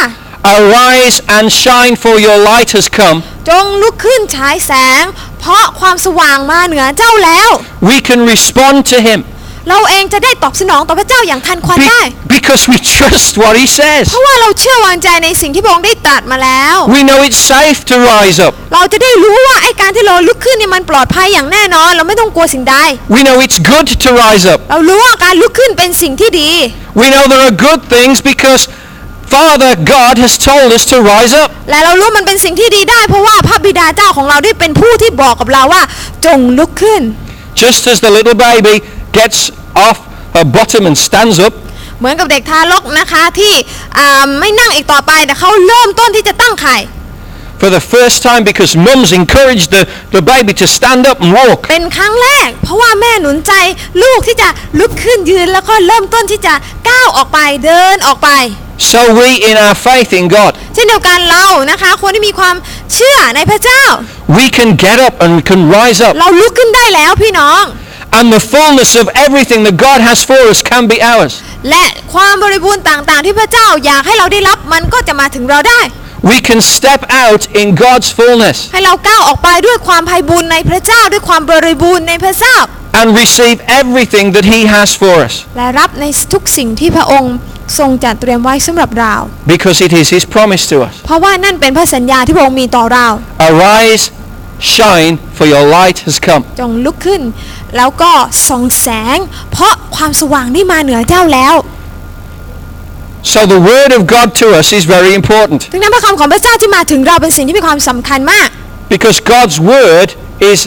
[0.57, 3.17] Arise and shine for your light has come,
[3.49, 5.03] จงลุกขึ้นฉายแสง
[5.39, 7.49] เพราะความสว่างมาเหนือเจ้าแล้ว
[7.89, 9.19] we can respond to him
[9.69, 12.01] เราเองจะได้ตอบสนองต่อพระเจ้าอย่างทันควัน be- ได้
[12.37, 14.03] because we trust what he says.
[14.09, 18.53] เพราะว่าเราเชื่อวางใจในสิ่งที่พระองค์ได้ตรัสมาแล้ว We know it's safe to rise up.
[18.73, 22.75] เราจะได้รู้ว่าไอ้การที่เราลุกขึ้นเนี่ยมันปลอดภัยอย่างแน่นอน เราไม่ต้องกลัวสิ่งใด
[23.15, 24.59] We know it's good to rise up.
[24.71, 26.49] เรารู้ว่าการลุกขึ้นเป็นสิ่งที่ดี
[27.01, 28.61] We know there are good things because
[29.35, 31.49] Father God has told us to rise up.
[31.69, 35.81] และเรารู้มันเป็นสิ่งที่ดีได้ เพราะว่าพระบิดาเจ้าของเราได้เป็นผู้ที่บอกกับเราว่า
[36.25, 37.01] จงลุกขึ้น
[37.63, 38.75] Just as the little baby
[39.19, 39.39] gets
[39.87, 39.97] off
[40.35, 41.53] her bottom and stands up,
[41.99, 43.53] เหมือนกับเด็กทารกนะคะที่
[43.97, 46.77] อ่าไม่นั่งอีกต่อไปแต่เขาเริ่มต้นที่จะตั้งไข่
[47.61, 49.83] for the first time because mums encouraged the,
[50.15, 51.59] the baby to stand up and walk.
[51.71, 53.53] เป็นครั้งแรก เพราะว่าแม่หนุนใจ
[54.03, 54.47] ลูกที่จะ
[54.79, 56.53] ลุกขึ้นยืนแล้วก็เริ่มต้นที่จะ
[56.89, 58.29] ก้าวออกไปเดินออกไป
[58.91, 62.55] So we, in our faith in God, เช่นเดียวกันเรานะคะควรที่มีความ
[62.93, 63.83] เชื่อในพระเจ้า
[64.37, 66.11] we can get up and we can rise up.
[66.19, 67.63] เราลุกขึ้นได้แล้วพี่น้อง
[68.17, 71.33] And the fullness of everything that God has for us can be ours.
[71.69, 75.81] และความบริบูรณ์ต่างๆ ที่พระเจ้าอยากให้เราได้รับมันก็จะมาถึงเราได้
[76.31, 82.55] We can step out in God's fullness ให้เราก้าวออกไปด้วยความภัยบุญในพระเจ้าด้วยความบริบูรณ์ในพระเจ้า
[82.99, 87.35] and receive everything that He has for us และรับในทุกสิ่งที่พระองค์
[87.79, 89.13] ทรงจัดเตรียมไว้สำหรับเรา
[89.55, 90.93] because it is His promise to us.
[91.05, 93.07] เพราะว่านั่นเป็นพระสัญญาที่พระองค์มีต่อเรา
[93.49, 94.03] Arise,
[94.75, 96.41] shine, for your light has come.
[96.59, 97.21] จงลุกขึ้น
[97.77, 98.11] แล้วก็
[98.47, 99.17] ส่องแสง
[99.51, 101.55] เพราะความสว่างได้มาเหนือเจ้าแล้ว
[103.33, 108.47] So the word of God to us is very important ดังนั้นพระคำของพระเจ้าที่มาถึงเราเป็นสิ่งที่มีความสำคัญมาก
[108.93, 110.09] because God's word
[110.51, 110.59] is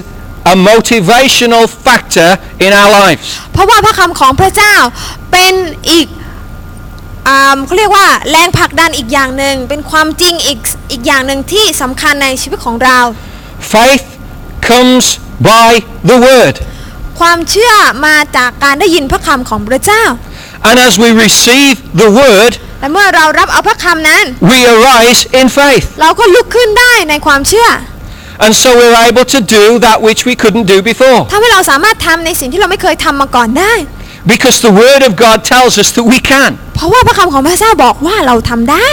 [0.52, 2.30] a motivational factor
[2.64, 3.26] in our lives.
[3.52, 4.74] เพราะว่าพระคำของพระเจ้า
[5.32, 5.54] เป็น
[5.90, 6.06] อีก
[7.28, 10.58] อ่าเขาเรียกว่าแรงผลักดันอีกอย่างหนึ่งเป็นความจริงอีก
[10.90, 12.98] อีกอย่างหนึ่งที่สำคัญในชีวิตของเรา
[13.74, 14.06] Faith
[14.70, 15.04] comes
[15.52, 15.70] by
[16.10, 16.54] the word.
[17.20, 17.74] ความเชื่อ
[18.06, 20.04] มาจากการได้ยินพระคำของพระเจ้า
[20.68, 25.86] And as we receive the word, และเมื่อเรารับเอาพระคำนั้น we arise in faith.
[26.00, 27.68] เราก็ลุกขึ้นได้ในความเชื่อ
[28.44, 31.20] And so we're able to do that which we couldn't do before.
[31.32, 33.72] ทำให้เราสามารถทำในสิ่งที่เราไม่เคยทำมาก่อนได้
[34.32, 36.50] Because the word of God tells us that we can.
[36.76, 38.88] เพราะว่าพระคำของพระเจ้าบอกว่าเราทำได้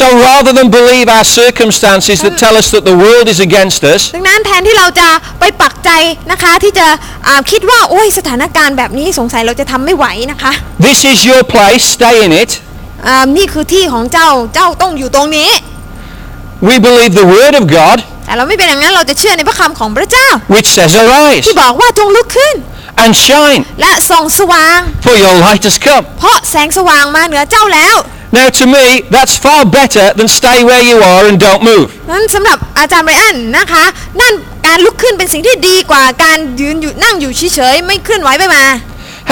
[0.00, 4.00] So rather than believe our circumstances that tell us that the world is against us,
[4.16, 5.08] ดังนั้นแทนที่เราจะ
[5.40, 5.90] ไปปักใจ
[6.32, 6.86] นะคะที่จะ
[7.26, 10.52] อ่าคิดว่าโอ้ยสถานการณ์แบบนี้สงสัยเราจะทำไม่ไหวนะคะ
[10.88, 12.50] this is your place, stay in it.
[13.06, 15.50] อ่านี่คือที่ของเจ้าเจ้าต้องอยู่ตรงนี้
[16.68, 22.54] we believe the word of God แต่เราไม่เป็นอย่างนั้นเราจะเชื่อในพระคำของพระเจ้า which says arise ที่บอกว่าจงลุกขึ้น
[23.02, 26.04] and shine และส่องสว่าง for your light has come.
[26.18, 27.96] เพราะแสงสว่างมาเหนือเจ้าแล้ว
[28.38, 28.84] Now to me
[29.14, 31.86] that's far better than stay where you are and don't move.
[32.10, 33.84] นั้นสำหรับอาจารย์ไบรอันนะคะ
[34.20, 34.34] นั่น
[34.66, 38.64] การลุกขึ้นเป็นสิ่งที่ดีกว่าการยืนอยู่นั่งอยู่เฉยๆไม่เคลื่อนไหวไปมา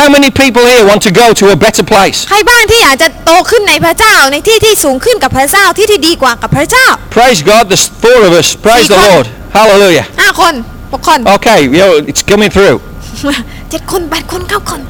[0.01, 2.19] How many people here want to go to a better place?
[2.29, 6.87] ใครบ้างที่อยากจะโตขึ้นในพระเจ้าในที่ที่สูงขึ้นกับพระเจ้าที่ที่ดีกว่ากับพระเจ้า
[7.19, 8.49] Praise God, there's four of us.
[8.67, 9.27] Praise the สี่คน Lord.
[9.59, 10.05] Hallelujah.
[10.21, 10.55] ห้าคน
[10.93, 12.77] หกคน Okay, you know, it's coming through.
[13.71, 14.81] เจ็ดคนแปดคนเก้าคน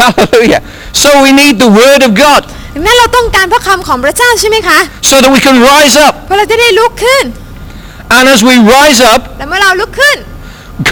[0.00, 0.62] Hallelujah.
[1.02, 2.42] So we need the word of God
[2.74, 4.78] ดังนั้นเราต้องการพระคำของพระเจ้าใช่ไหมคะ
[5.08, 6.12] so that we can rise up.
[6.26, 7.24] เพื่อเราจะได้ลุกขึ้น
[8.16, 10.16] And as we rise up, และเมื่อเราลุกขึ้น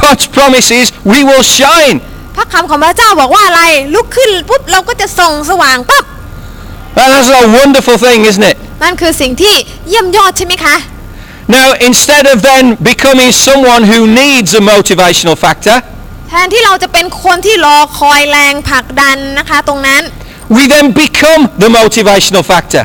[0.00, 1.96] God's promise is we will shine.
[2.36, 3.62] พระคำของพระเจ้าบอกว่าอะไร
[3.94, 6.04] ลุกขึ้นปุ๊บเราก็จะส่องสว่างปั๊บ
[7.00, 8.56] And that's a wonderful thing, isn't it?
[8.82, 9.54] นั่นคือสิ่งที่
[9.88, 10.76] เยี่ยมยอดใช่ไหมคะ
[11.48, 15.76] Now, instead of then becoming someone who needs a motivational factor,
[16.28, 20.02] แทนที่เราจะเป็นคนที่รอคอยแรงผลักดันนะคะตรงนั้น
[20.56, 22.84] we then become the motivational factor.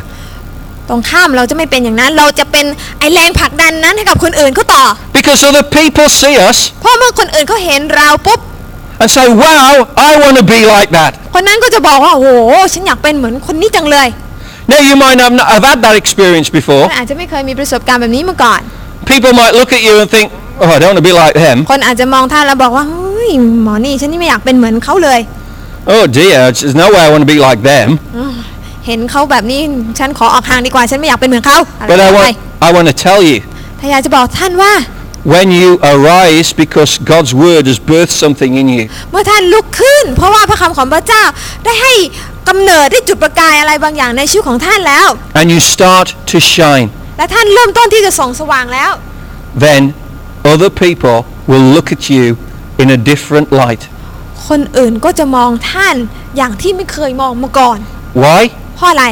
[0.89, 2.65] ตรงข้ามเราจะไม่เป็นอย่างนั้น เราจะเป็น
[2.99, 4.85] ไอแรงผลักดันนั้นให้กับคนอื่นเขาต่อ
[5.17, 8.39] Because other people see us เพราะเมื่อคนอื่นเขาเห็นเราปุ๊บ
[9.01, 11.11] and say, wow, I want to be like that.
[11.33, 12.29] คนนั้นก็จะบอกว่าโอ้โห
[12.73, 14.07] ฉันอยากเป็นเหมือนคนนี้จังเลย
[14.71, 16.83] Now, you might have, not have had that experience before.
[16.97, 18.61] อาจจะไม่เคยมีประสบการณ์แบบนี้มาก่อน
[19.11, 20.27] People might look at you and think,
[20.63, 21.57] oh, I don't want to be like them.
[21.71, 23.29] คนอาจจะมองท่านแล้วบอกว่าเฮ้ย
[23.63, 25.19] หมอนี่ฉันนี่ไม่อยากเป็นเหมือนเขาเลย
[25.95, 27.87] Oh dear, there's no way I want to be like them.
[28.87, 29.61] เห็นเขาแบบนี้
[29.99, 32.35] ฉันขอออกห่างดีกว่าฉันไม่อยากเป็นเหมือนเขาอะไร But I ไป want,
[32.67, 33.37] I want to tell you,
[33.79, 34.73] ถ้าอยากจะบอกท่านว่า
[35.35, 41.23] when you arise because God's word has birthed something in you, เมื่อท่านลุกขึ้น เพราะว่าพระคำของพระเจ้า
[41.65, 41.93] ได้ให้
[42.49, 45.07] กำเนิดได้จุดประกายอะไรบางอย่างในชีวิตของท่านแล้ว
[45.39, 46.87] and you start to shine,
[47.17, 48.91] และท่านเริ่มต้นที่จะส่องสว่างแล้ว
[49.65, 49.81] then
[50.51, 51.17] other people
[51.49, 52.25] will look at you
[52.81, 53.81] in a different light.
[54.47, 55.95] คนอื่นก็จะมองท่าน
[56.37, 57.77] อย่างที่ไม่เคยมองมาก่อน
[58.23, 58.43] Why?
[58.75, 59.05] เพราะอะไร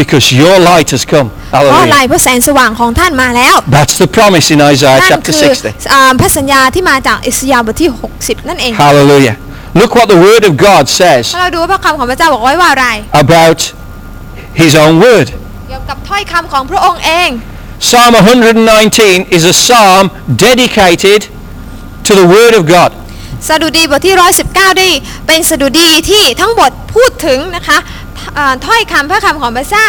[0.00, 1.28] Because your light has come.
[1.50, 2.08] เพราะอะไร Hallelujah.
[2.08, 5.92] เพราะแสงสว่างของท่านมาแล้ว That's the promise in Isaiah นั่น chapter คือ 60.
[5.92, 9.34] อ่าพระสัญญาที่มาจากอิสยาห์บทที่ 60 นั่นเอง Hallelujah.
[9.79, 12.87] Look what the word of God says ถ้าเราดูว่าพระคำของพระเจ้าบอกไว้ว่าอะไร
[13.25, 13.59] about
[14.61, 15.27] his own word.
[15.67, 17.29] เกี่ยวกับถ้อยคำของพระองค์เอง
[17.87, 18.11] Psalm
[18.73, 20.03] 119 is a psalm
[20.47, 21.21] dedicated
[22.07, 22.91] to the word of God.
[23.49, 24.15] สดุดีบทที่
[24.47, 24.89] 119ได้
[25.27, 27.77] เป็นสดุดีที่ทั้งบทพูดถึงนะคะ
[28.37, 29.87] อ่าถ้อยคำพระคำของพระเจ้า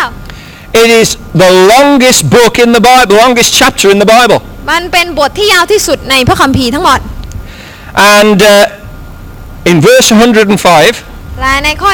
[0.83, 1.09] It is
[1.45, 4.39] the longest book in the Bible, the longest chapter in the Bible.
[4.71, 7.01] มันเป็นบทที่ยาวที่สุดในพระคัมภีร์ทั้งหมด
[8.19, 8.55] And uh,
[9.70, 11.92] in verse 105, และในข้อ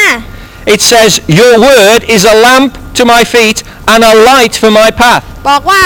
[0.00, 0.40] 105
[0.74, 3.58] it says, Your word is a lamp to my feet
[3.88, 5.22] and a light for my path.
[5.48, 5.82] บอกว่า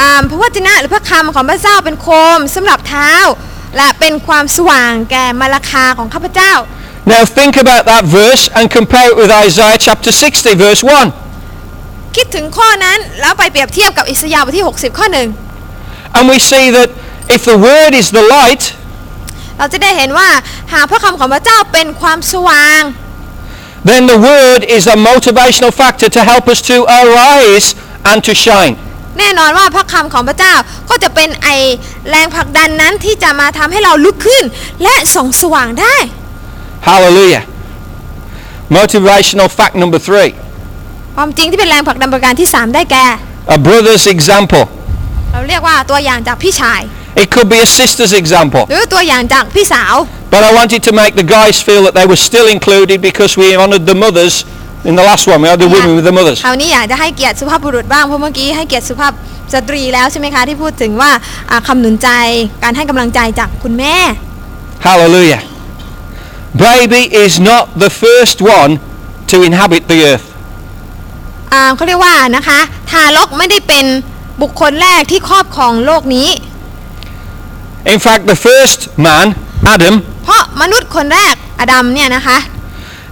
[0.00, 3.12] อ่าพระวจนะหรือพระคำของพระเจ้าเป็นโคมสำหรับเท้า
[3.76, 6.52] และเป็นความสว่างแก่มาราคาของข้าพเจ้า
[7.12, 12.16] Now think about that verse and compare it with Isaiah chapter 60, verse 1.
[12.16, 15.28] คิดถึงข้อนั้นแล้วไปเปรียบเทียบกับอิสยาห์บทที่ 60 ข้อหนึ่ง
[16.16, 16.88] And we see that
[17.36, 18.62] if the word is the light,
[19.58, 20.28] เราจะได้เห็นว่า
[20.72, 22.82] หากพระคำของพระเจ้าเป็นความสว่าง
[23.90, 27.66] then the word is a motivational factor to help us to arise
[28.10, 28.74] and to shine.
[29.18, 30.54] แน่นอนว่าพระคำของพระเจ้า
[30.90, 31.48] ก็จะเป็นไอ
[32.10, 34.44] แรงผลักดันนั้นที่จะมาทำให้เราลุกขึ้น
[34.82, 35.96] และส่องสว่างได้
[36.88, 37.44] Hallelujah.
[38.78, 40.30] Motivational fact number three
[41.16, 43.06] ความจริงที่เป็นแรงผลักดันประการที่ 3 ได้แก่
[43.56, 44.64] a brother's example.
[45.32, 46.80] เราเรียกว่าตัวอย่างจากพี่ชาย
[47.16, 48.62] It could be a sister's example.
[48.70, 49.94] หรือตัวอย่างจากพี่สาว
[50.34, 53.46] But I wanted to make the guys feel that they were still included because we
[53.62, 54.34] honoured the mothers
[54.88, 55.38] in the last one.
[55.44, 56.38] We had the women with the mothers.
[56.44, 59.12] คราวนี้อยากจะให้เกียรติสุภาพบุรุษบ้างเพราะเมื่อกี้ให้เกียรติสุภาพ
[59.54, 61.10] สตรีแล้วใช่ไหมคะที่พูดถึงว่า
[61.50, 62.08] อ่าคำหนุนใจ
[62.62, 63.96] การให้กำลังใจจากคุณแม่
[64.86, 65.42] Hallelujah.
[66.68, 68.72] Baby is not the first one
[69.30, 70.26] to inhabit the earth.
[71.52, 72.58] อ่าเขาเรียกว่านะคะ
[72.90, 73.84] ทารกไม่ได้เป็น
[74.42, 76.28] บุคคลแรกที่ครอบครองโลกนี้
[77.84, 79.26] In fact, the first man,
[79.74, 82.38] Adam, เพราะมนุษย์คนแรกอดัมเนี่ยนะคะ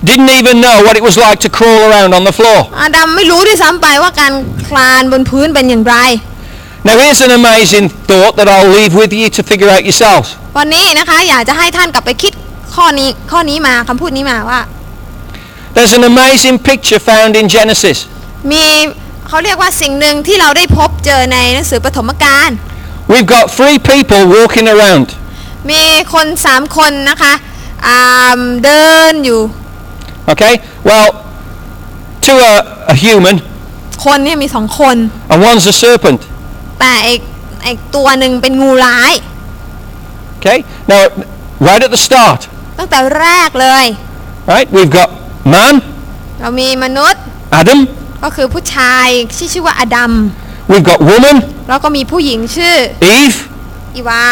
[0.09, 2.59] didn't even know what it was like to crawl around on the floor.
[2.83, 4.33] อดัมไม่รู้ด้วยซ้ำไปว่าการ
[4.69, 5.97] คลานบนพื้นเป็นอย่างไร
[6.87, 10.29] Now, here's an amazing thought that I'll leave with you to figure out yourselves.
[10.59, 12.33] วันนี้นะคะอยากจะให้ท่านกลับไปคิด
[12.77, 14.61] ข้อนี้ข้อนี้มาคำพูดนี้มาว่า
[15.75, 17.99] There's an amazing picture found in Genesis.
[18.53, 18.65] มี
[19.29, 22.51] เขาเรียกว่าสิ่งหนึ่งที่เราได้พบเจอในหนังสือปฐมกาล
[23.13, 25.07] We've got three people walking around.
[25.71, 25.83] มี
[26.15, 27.35] คนสามคนนะคะ
[27.87, 29.41] อ่าเดินอยู่
[30.33, 30.55] Okay?
[30.89, 31.09] Well,
[32.25, 32.61] two are
[32.95, 33.37] a human
[34.05, 34.97] คนเนี่ยมีสองคน
[35.33, 36.21] and one's a serpent.
[36.81, 37.15] แต่ไอ้
[37.63, 39.13] ไอ้ตัวหนึ่งเป็นงูร้าย
[40.39, 40.59] Okay?
[40.91, 41.01] Now,
[41.69, 42.41] right at the start,
[42.79, 43.87] ตั้งแต่แรกเลย
[44.53, 45.09] right, we've got
[45.55, 45.75] man,
[46.41, 47.23] เรามีมนุษย์
[47.61, 47.81] Adam,
[48.23, 50.13] ก็คือผู้ชายที่ชื่อว่าอดัม
[50.71, 51.37] we've got woman,
[51.69, 52.77] แล้วก็มีผู้หญิงชื่อ
[53.19, 53.39] Eve,
[53.97, 54.25] อีวา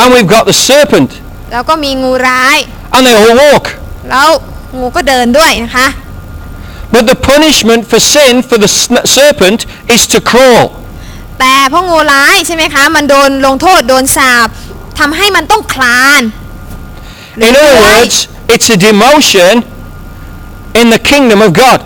[0.00, 1.10] and we've got the serpent.
[1.52, 2.56] แล้วก็มีงูร้าย
[2.94, 3.64] And they all walk.
[4.10, 4.28] แล้ว
[4.78, 5.88] งูก็เดินด้วยนะคะ
[6.94, 9.60] But the punishment for sin for the sn- serpent
[9.94, 10.66] is to crawl.
[11.38, 14.48] แต่เพราะงูร้ายใช่ไหมคะ มันโดนลงโทษโดนสาป
[14.98, 16.22] ทำให้มันต้องคลาน
[17.46, 17.86] In other Right.
[17.88, 18.16] words,
[18.54, 19.54] it's a demotion
[20.80, 21.78] in the kingdom of God.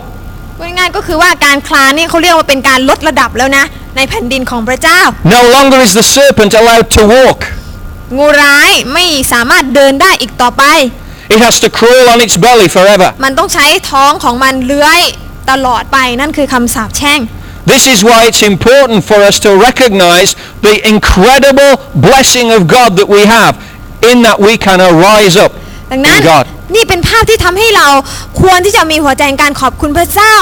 [0.85, 3.63] พูดง่ายๆก็คือว่าการคลานนี่เขาเรียกว่าเป็นการลดระดับแล้วนะ
[3.97, 4.99] ในแผ่นดินของพระเจ้า
[5.35, 7.39] No longer is the serpent allowed to walk.
[8.17, 10.63] งูร้ายไม่สามารถเดินได้อีกต่อไป
[11.33, 13.07] It has to crawl on its belly forever.
[13.23, 14.99] มันต้องใช้ท้องของมันเลื้อย
[15.51, 17.19] ตลอดไปนั่นคือคำสาปแช่ง
[17.73, 20.29] This is why it's important for us to recognize
[20.67, 21.73] the incredible
[22.07, 23.53] blessing of God that we have
[24.09, 25.51] in that we can arise up
[25.91, 26.45] ดังนั้น in God.
[26.73, 27.87] นี่เป็นภาพที่ทำให้เรา
[28.41, 30.35] ควรที่จะมีหัวใจในการขอบคุณพระเจ้า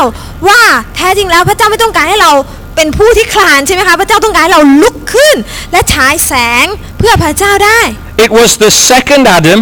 [0.48, 0.62] ว่า
[0.96, 2.32] แท้จริงแล้วพระเจ้าไม่ต้องการให้เรา
[2.76, 5.36] เป็นผู้ที่คลานใช่ไหมคะพระเจ้าต้องการให้เราลุกขึ้น
[5.72, 6.66] และฉายแสง
[6.98, 7.82] เพื่อพระเจ้าได้
[8.26, 9.60] It was the second Adam,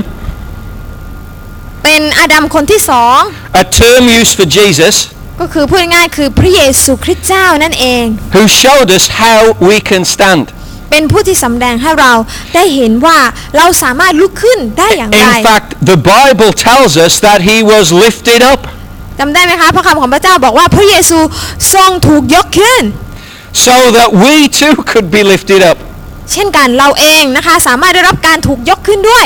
[1.84, 3.20] เป็นอาดัมคนที่สอง
[3.64, 4.96] a term used for Jesus,
[5.40, 8.04] ก็คือพูดง่ายๆคือพระเยซูคริสต์เจ้านั่นเอง
[8.36, 9.40] who showed us how
[9.70, 10.44] we can stand.
[10.92, 12.14] เป็นผู้ที่สำแดงให้เรา
[12.56, 13.18] ได้เห็นว่า
[13.58, 18.60] เราสามารถลุกขึ้นได้อย่างไร In fact, the Bible tells us that he was lifted up
[19.20, 21.20] จำได้ไหมคะพระคำของพระเจ้าบอกว่าพระเยซู
[21.74, 22.84] ทรงถูกยกขึ้น
[23.66, 25.78] so that we too could be lifted up.
[26.32, 29.26] เช่นกันเราเองนะคะสามารถได้รับการถูกยกขึ้นด้วย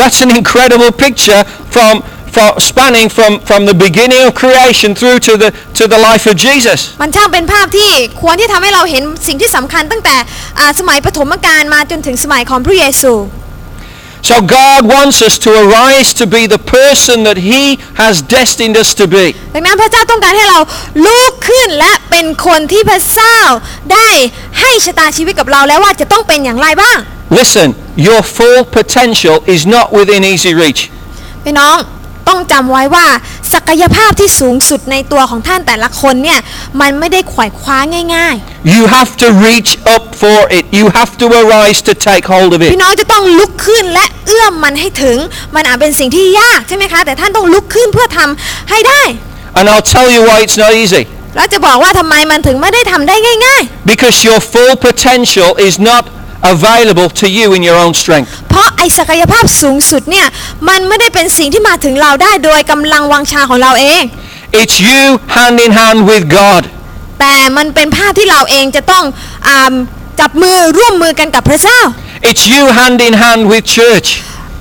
[0.00, 1.42] That's an incredible picture
[1.74, 1.94] from,
[2.34, 6.34] for, spanning from, from the beginning of creation through to the, to the life of
[6.46, 6.78] Jesus.
[7.02, 7.90] มันช่างเป็นภาพที่
[8.22, 10.16] ควรที่ทำให้เราเห็นสิ่งที่สำคัญตั้งแต่
[10.78, 13.14] สมัยปฐมกาลมาจนถึงสมัยของพระเยซู
[14.30, 17.64] So God wants us to arise to be the person that He
[18.02, 19.26] has destined us to be.
[19.54, 20.60] ดังนั้นพระเจ้าต้องการให้เรา
[21.06, 23.38] ลุกขึ้นและเป็นคนที่พระเจ้า
[23.92, 24.08] ได้
[24.60, 26.98] ให้ชะตาชีวิตกับเราแล้วว่าจะต้องเป็นอย่างไรบ้าง
[27.40, 27.68] Listen,
[28.08, 30.80] your full potential is not within easy reach.
[31.44, 31.76] พี่น้อง
[32.28, 33.06] ต้องจำไว้ว่า
[33.52, 36.38] ศักยภาพที่สูงสุดในตัวของท่านแต่ละคนเนี่ย
[36.80, 37.78] มันไม่ได้ขวายคว้า
[38.16, 38.36] ง่าย
[38.74, 40.64] You have to reach up for it.
[40.78, 42.70] You have to arise to take hold of ๆ it.
[42.72, 45.16] พี่น้องจะต้องลุกขึ้นและเอื้อมมันให้ถึง
[45.54, 49.02] มันอาจเป็นสิ่งที่ยากใช่ไหมคะ แต่ท่านต้องลุกขึ้นเพื่อทำให้ได้
[49.58, 51.02] And I'll tell you why it's not easy.
[51.36, 53.16] แล้วจะบอกว่าทำไมมันถึงไม่ได้ทำได้
[53.46, 53.62] ง่าย
[53.92, 56.02] Because your full potential is not
[56.52, 58.28] available to you in your own strength.
[58.40, 60.26] ๆเพราะไอศักยภาพสูงสุดเนี่ย
[60.68, 64.02] มันไม่ได้เป็นสิ่งที่มาถึงเราได้โดยกำลังวังชาของเราเอง
[64.60, 65.02] It's you
[65.36, 66.62] hand in hand with God.
[67.20, 69.04] แต่มันเป็นภาพที่เราเองจะต้อง
[69.48, 69.72] อา
[70.20, 71.80] จับมือร่วมมือกันกับพระเจ้า
[72.30, 74.08] It's you hand in hand with church.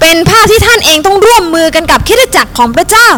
[0.02, 3.10] เป็นภาพที่ท่านเองต้องร่วมมือกันกับคริสตจักรของพระเจ้า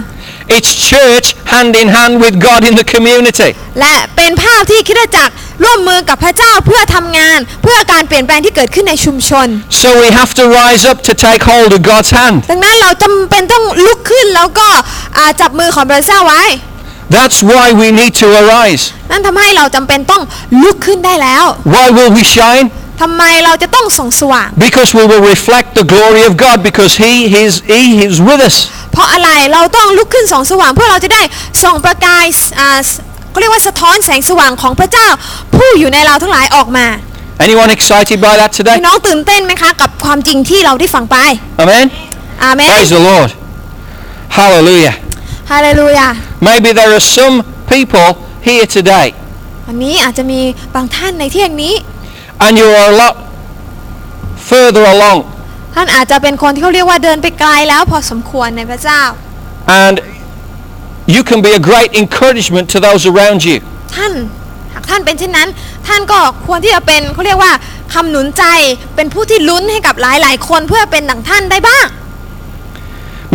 [0.56, 3.50] It's church hand in hand with God in the community.
[3.80, 5.34] และเป็นภาพที่คริสตจักร
[5.64, 9.48] ร่วมมือกับพระเจ้าเพื่อทำงานเพื่อการเปลี่ยนแปลงที่เกิดขึ้นในชุมชน
[9.84, 12.36] So we have to rise up to take hold of God's hand.
[12.52, 14.70] ดังนั้นเราจำเป็นต้องลุกขึ้นแล้วก็
[15.18, 16.44] อ่าจับมือของพระเจ้าไว้
[17.18, 18.84] That's why we need to arise.
[19.12, 20.24] นั่นทำให้เราจำเป็นต้อง
[20.64, 21.46] ลุกขึ้นได้แล้ว
[21.76, 22.66] Why will we shine?
[23.02, 28.42] ทำไมเราจะต้องส่องสว่าง Because we will reflect the glory of God because He is, he is with
[28.50, 28.56] us.
[28.94, 31.22] เพราะอะไรเราต้องลุกขึ้นส่องสว่างเพื่อเราจะได้
[31.64, 32.26] ส่องประกาย
[32.60, 32.80] อ่า
[33.36, 35.08] เขาเรียกว่าสะท้อนแสงสว่างของพระเจ้า
[35.56, 36.88] ผู้อยู่ในเราทั้งหลายออกมา
[37.46, 38.76] Anyone excited by that today?
[38.78, 41.18] พี่น้องตื่นเต้นไหมคะกับความจริงที่เราได้ฟังไป
[41.64, 41.86] Amen?
[42.44, 43.30] อาเมน Praise the Lord.
[44.40, 44.96] Hallelujah.
[45.52, 46.08] ฮาเลลูยา
[46.48, 47.36] Maybe there are some
[47.72, 48.10] people
[48.48, 49.08] here today
[49.68, 50.40] วันนี้อาจจะมี
[50.76, 51.74] บางท่านในเที่ยงนี้
[52.46, 53.16] and you are a lot
[54.50, 55.18] further along
[55.76, 59.02] ท่านอาจจะเป็นคนที่เขาเรียกว่าเดินไปไกลแล้วพอสมควรในพระเจ้า
[59.84, 59.96] and
[61.08, 63.58] you can be a great encouragement to those around you.
[63.96, 64.14] ท่าน
[64.74, 65.50] หากท่านเป็นเช่นนั้น
[65.88, 67.52] ท่านก็ควรที่จะเป็นเขาเรียกว่า
[67.94, 68.44] คำหนุนใจ
[68.96, 71.88] เป็นผู้ที่ลุ้นให้กับหลายๆ คนเพื่อเป็นดังท่านได้บ้าง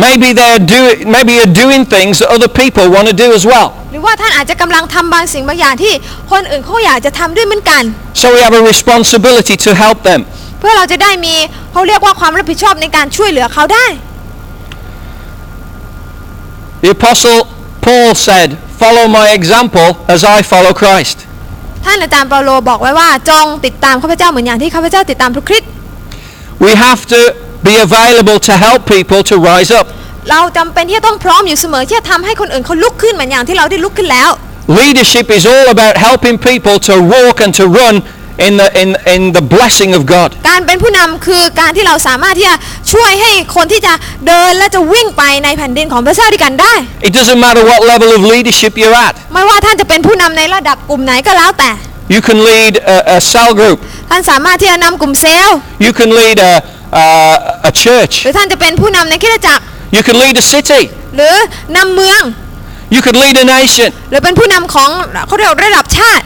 [0.05, 0.81] Maybe they're do,
[1.15, 3.67] maybe you're doing things that other people want to do as well.
[3.91, 5.93] หรือว่าท่านอาจจะกำลังทำบางสิ่งบางอย่างที่
[6.31, 7.83] คนอื่นเขาอยากจะทำด้วยเหมือนกัน
[8.21, 10.19] So we have a responsibility to help them.
[10.59, 11.35] เพื่อเราจะได้มี
[11.71, 13.85] เขาเรียกว่าความรับผิดชอบในการช่วยเหลือเขาได้
[16.83, 17.39] The apostle
[17.85, 18.49] Paul said,
[18.81, 21.17] "Follow my example as I follow Christ."
[21.85, 25.69] ท่านอาจารย์เปาโลบอกไว้ว่าจงติดตามข้าพเจ้าเหมือนอย่างที่ข้าพเจ้าติดตามพระคริสต์
[26.65, 27.21] We have to
[27.67, 29.85] be available to help people to rise up.
[30.29, 34.29] เราจำเป็นที่จะต้องพร้อมอยู่เสมอที่จะทำให้คนอื่นเขาลุกขึ้นเหมือนอย่างที่เราได้ลุกขึ้นแล้ว
[34.79, 37.95] Leadership is all about helping people to walk and to run
[38.47, 40.29] in the, in, in the blessing of God.
[40.49, 42.55] การเป็นผู้นำคือการที่เราสามารถที่จะ
[42.93, 43.93] ช่วยให้คนที่จะ
[44.27, 46.73] เดินและจะวิ่งไปในแผ่นดินของพระเจ้าด้วยกันได้
[47.07, 49.13] It doesn't matter what level of leadership you're at.
[49.33, 51.71] ไม่ว่าท่านจะเป็นผู้นำในระดับกลุ่มไหนก็แล้วแต่
[52.15, 53.77] You can lead a, a cell group.
[54.09, 56.53] ท่านสามารถที่จะนำกลุ่มเซลล์ You can lead a,
[57.03, 57.05] a,
[57.69, 58.13] a church.
[58.23, 59.63] หรือท่านจะเป็นผู้นำในคริสตจักร
[59.95, 60.81] You can lead a city.
[61.15, 61.35] หรือ
[61.75, 62.21] นำเมือง
[62.95, 63.89] You could lead a nation.
[64.09, 64.89] หรือเป็นผู้นำของ
[65.27, 66.23] เขาเรียกระดับชาติ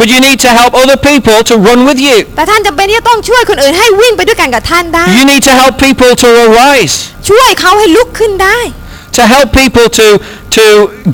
[0.00, 2.16] But you need to help other people to run with you.
[2.36, 6.94] แต่ท่านจำเป็นที่จะต้องช่วยคนอื่นให้วิ่งไปด้วยกันกับท่านได้ You need to help people to arise.
[7.28, 8.58] ช่วยเขาให้ลุกขึ้นได้
[9.18, 10.06] To help people to,
[10.56, 10.64] to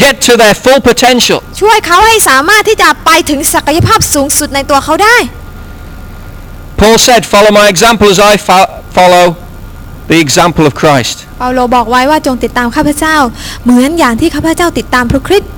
[0.04, 1.38] get to their full potential.
[1.60, 5.16] ช่วยเขาให้สามารถที่จะไปถึงศักยภาพสูงสุดในตัวเขาได้
[6.80, 9.26] Paul said, follow my example as I fo- follow
[10.12, 11.16] the example of Christ.
[11.38, 13.16] เปาโลบอกไว้ว่าจงติดตามข้าพเจ้า
[13.64, 15.50] เหมือนอย่างที่ข้าพเจ้าติดตามพระคริสต์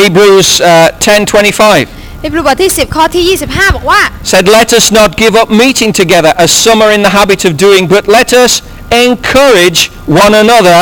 [0.00, 5.90] Hebrews uh, 10.25 ในบทบทที่ 10 ข้อที่ 25 บอกว่า said, let us not give up meeting
[6.00, 8.52] together as some are in the habit of doing, but let us
[9.06, 9.80] encourage
[10.24, 10.80] one another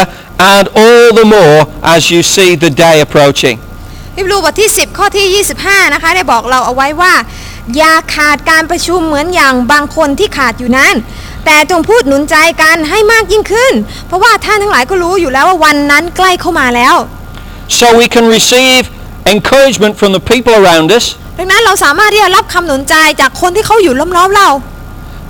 [0.54, 1.58] and all the more
[1.94, 3.56] as you see the day approaching.
[4.16, 7.14] ฮิบรูบทที่ 10 ข้อที่ 25 นะคะ ได้บอกเราเอาไว้ว่า
[7.76, 10.94] อย่าขาดการประชุมเหมือนอย่างบางคนที่ขาดอยู่นั้น
[11.44, 13.72] แต่จงพูดหนุนใจกันให้มากยิ่งขึ้น
[14.06, 16.96] เพราะว่าท่านทั้งหลายก็รู้อยู่แล้วว่าวันนั้นใกล้เข้ามาแล้ว
[17.80, 18.82] So we can receive
[19.26, 21.05] encouragement from the people around us,
[21.39, 24.49] ดังนั้นเราสามารถที่จะรับคำหนุนใจจากคนที่เขาอยู่ล้อมๆเรา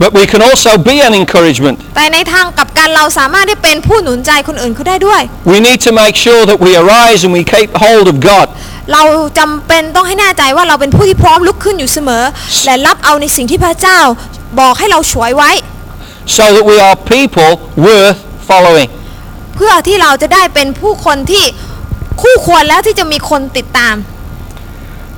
[0.03, 1.77] but we can also be an encouragement.
[1.95, 5.21] แต่ในทางกลับกันเราสามารถที่เป็นผู้หนุนใจคนอื่นเขาได้ด้วย
[5.53, 8.47] We need to make sure that we arise and we keep hold of God.
[8.93, 9.03] เรา
[9.39, 12.23] จำเป็นต้องให้แน่ใจว่าเราเป็นผู้ที่พร้อมลุกขึ้นอยู่เสมอ
[12.65, 13.99] และรับเอาในสิ่งที่พระเจ้า
[14.59, 15.51] บอกให้เราฉวยไว้
[16.37, 17.51] so that we are people
[17.87, 18.19] worth
[18.49, 18.89] following.
[19.55, 21.43] เพื่อที่เราจะได้เป็นผู้คนที่
[22.21, 23.95] คู่ควรแล้วที่จะมีคนติดตาม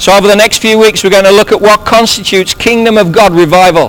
[0.03, 3.07] So over the next few weeks we're going to look at what constitutes kingdom of
[3.19, 3.85] God revival.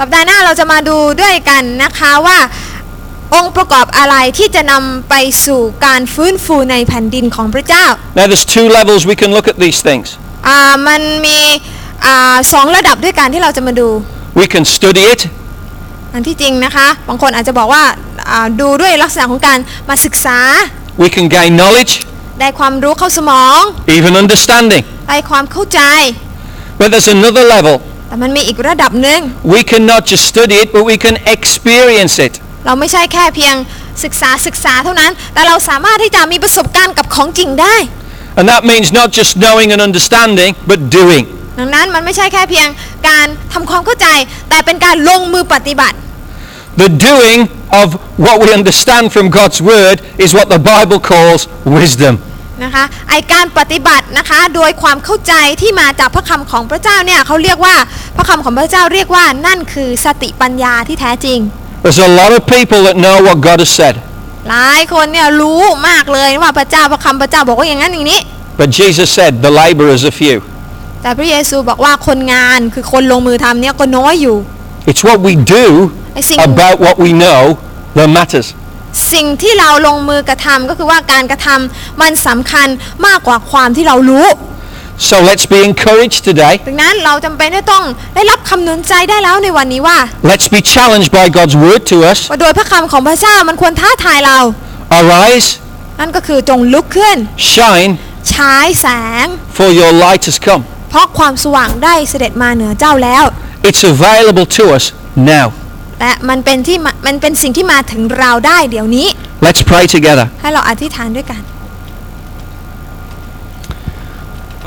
[0.00, 2.38] สัปดาห์หน้าเราจะมาดูด้วยกันนะคะว่า
[3.34, 5.14] องค์ประกอบอะไรที่จะนำไป
[5.46, 7.84] สู่การฟื้นฟูในแผ่นดินของพระเจ้า
[8.18, 10.06] Now there's two levels we can look at these things.
[10.48, 11.38] อ่ามันมี
[12.06, 13.88] อ่าสองระดับด้วยกันที่เราจะมาดู
[14.40, 15.20] We can study it
[16.14, 17.84] อันที่จริงนะคะบางคนอาจจะบอกว่า
[18.30, 20.38] อ่าดูด้วยลักษณะของการมาศึกษา
[21.02, 21.92] we can gain knowledge,
[22.40, 23.60] ได้ความรู้เข้าสมอง
[23.96, 24.82] even understanding.
[25.08, 25.80] ได้ความเข้าใจ
[26.78, 27.76] But there's another level.
[28.08, 29.20] แต่มันมีอีกระดับหนึ่ง
[29.54, 32.32] We can not just study it, but we can experience it.
[32.66, 33.54] เราไม่ใช่แค่เพียง
[34.04, 37.76] ศึกษาศึกษาเท่านั้น แต่เราสามารถที่จะมีประสบการณ์กับของจริงได้
[38.38, 41.24] And that means not just knowing and understanding, but doing.
[41.58, 42.68] ดังนั้นมันไม่ใช่แค่เพียง
[43.08, 44.08] การทำความเข้าใจ
[44.50, 45.96] แต่เป็นการลงมือปฏิบัติ
[46.84, 47.38] The doing
[47.82, 47.88] of
[48.24, 51.40] what we understand from God's word is what the Bible calls
[51.78, 52.14] wisdom.
[52.64, 57.74] นะคะไอการปฏิบัตินะคะ โดยความเข้าใจที่มาจากพระคำของพระเจ้าเนี่ยเขาเรียกว่า
[58.16, 61.38] พระคำของพระเจ้าเรียกว่านั่นคือสติปัญญาที่แท้จริง
[61.84, 63.94] There's a lot of people that know what God has said.
[64.48, 68.20] หลายคนเนี่ยรู้มากเลยว่าพระเจ้าพระคำพระเจ้าบอกว่าอย่างนั้นอย่างนี้
[68.60, 70.38] But Jesus said, the laborers are few.
[71.02, 74.36] แต่พระเยซูบอกว่าคนงานคือคนลงมือทำเนี่ยก็น้อยอยู่
[74.90, 75.66] It's what we do
[76.14, 77.40] ไอสิ่ง about what we know
[77.96, 78.48] that matters.
[79.12, 82.68] สิ่งที่เราลงมือกระทำก็คือว่าการกระทำมันสำคัญ
[83.06, 84.28] มากกว่าความที่เรารู้
[85.10, 86.54] So let's be encouraged today.
[86.68, 87.84] ดังนั้นเราจำเป็นที่ต้อง
[88.14, 89.98] ได้รับคำหนุนใจได้แล้วในวันนี้ว่า
[90.30, 92.18] Let's be challenged by God's word to us.
[92.30, 94.38] ว่าโดยพระคำของพระเจ้ามันควรท้าทายเรา
[94.98, 95.48] Arise,
[96.00, 97.16] นั่นก็คือจงลุกขึ้น
[97.52, 97.92] shine,
[98.32, 98.86] ฉายแส
[99.24, 99.26] ง
[99.58, 100.62] for your light has come.
[100.90, 103.24] เพราะความสว่างได้เสด็จมาเหนือเจ้าแล้ว
[103.68, 104.84] It's available to us
[105.34, 105.46] now.
[106.00, 109.06] และมันเป็นที่มามันเป็นสิ่งที่มาถึงเราได้เดี๋ยวนี้
[109.46, 110.26] Let's pray together.
[110.40, 111.42] ให้เราอธิษฐานด้วยกัน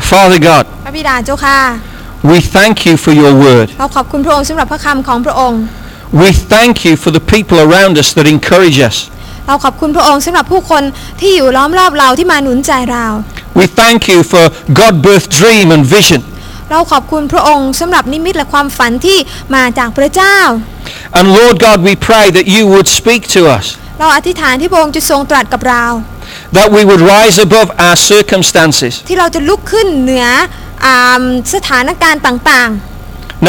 [0.10, 1.58] Father God, พระบิดาเจ้าค่ะ
[2.32, 3.68] we thank you for your word.
[3.80, 5.62] เราขอบคุณพระองค์สำหรับพระคำของพระองค์
[6.22, 8.98] We thank you for the people around us that encourage us.
[9.48, 10.84] เราขอบคุณพระองค์สำหรับผู้คน
[11.20, 13.06] ที่อยู่ล้อมรอบเราที่มาหนุนใจเรา
[13.60, 14.44] We thank you for
[14.82, 16.22] God-birth dream and vision.
[16.72, 19.18] เราขอบคุณพระองค์สำหรับนิมิตและความฝันที่
[19.56, 20.38] มาจากพระเจ้า
[21.20, 23.66] And Lord God, we pray that you would speak to us,
[24.00, 25.86] เราอธิษฐานที่พระองค์จะทรงตรัสกับเรา
[26.58, 28.94] that we would rise above our circumstances.
[29.08, 30.28] ที่เราจะลุกขึ้นเหนือ
[30.86, 32.70] อาสถานการณ์ต่าง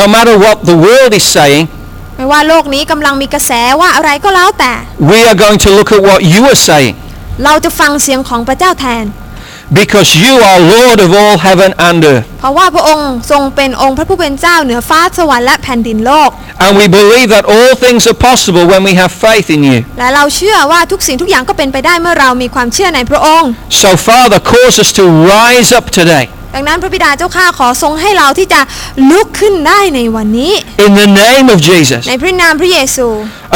[0.01, 4.73] No matter what the world is saying, ๆไม่ว่าโลกนี้กำลังมีกระแสว่าอะไรก็แล้วแต่
[5.13, 6.95] we are going to look at what you are saying.
[7.45, 9.05] เราจะฟังเสียงของพระเจ้าแทน
[9.80, 12.26] because you are Lord of all heaven and earth.
[12.40, 16.30] เพราะว่าพระองค์ทรงเป็นองค์พระผู้เป็นเจ้าเหนือฟ้าสวรรค์และแผ่นดินโลก
[16.66, 19.80] And we believe that all things are possible when we have faith in you.
[20.00, 23.50] และเราเชื่อว่าทุกสิ่งทุกอย่างก็เป็นไปได้เมื่อเรามีความเชื่อในพระองค์
[23.84, 26.26] So, Father, cause us to rise up today
[26.56, 28.62] ดังนั้นพระบิดาเจ้าข้าขอทรงให้เราที่จะ
[29.10, 30.54] ลุกขึ้นได้ในวันนี้
[30.86, 32.02] in the name of Jesus.
[32.10, 33.08] ในพระนามพระเยซู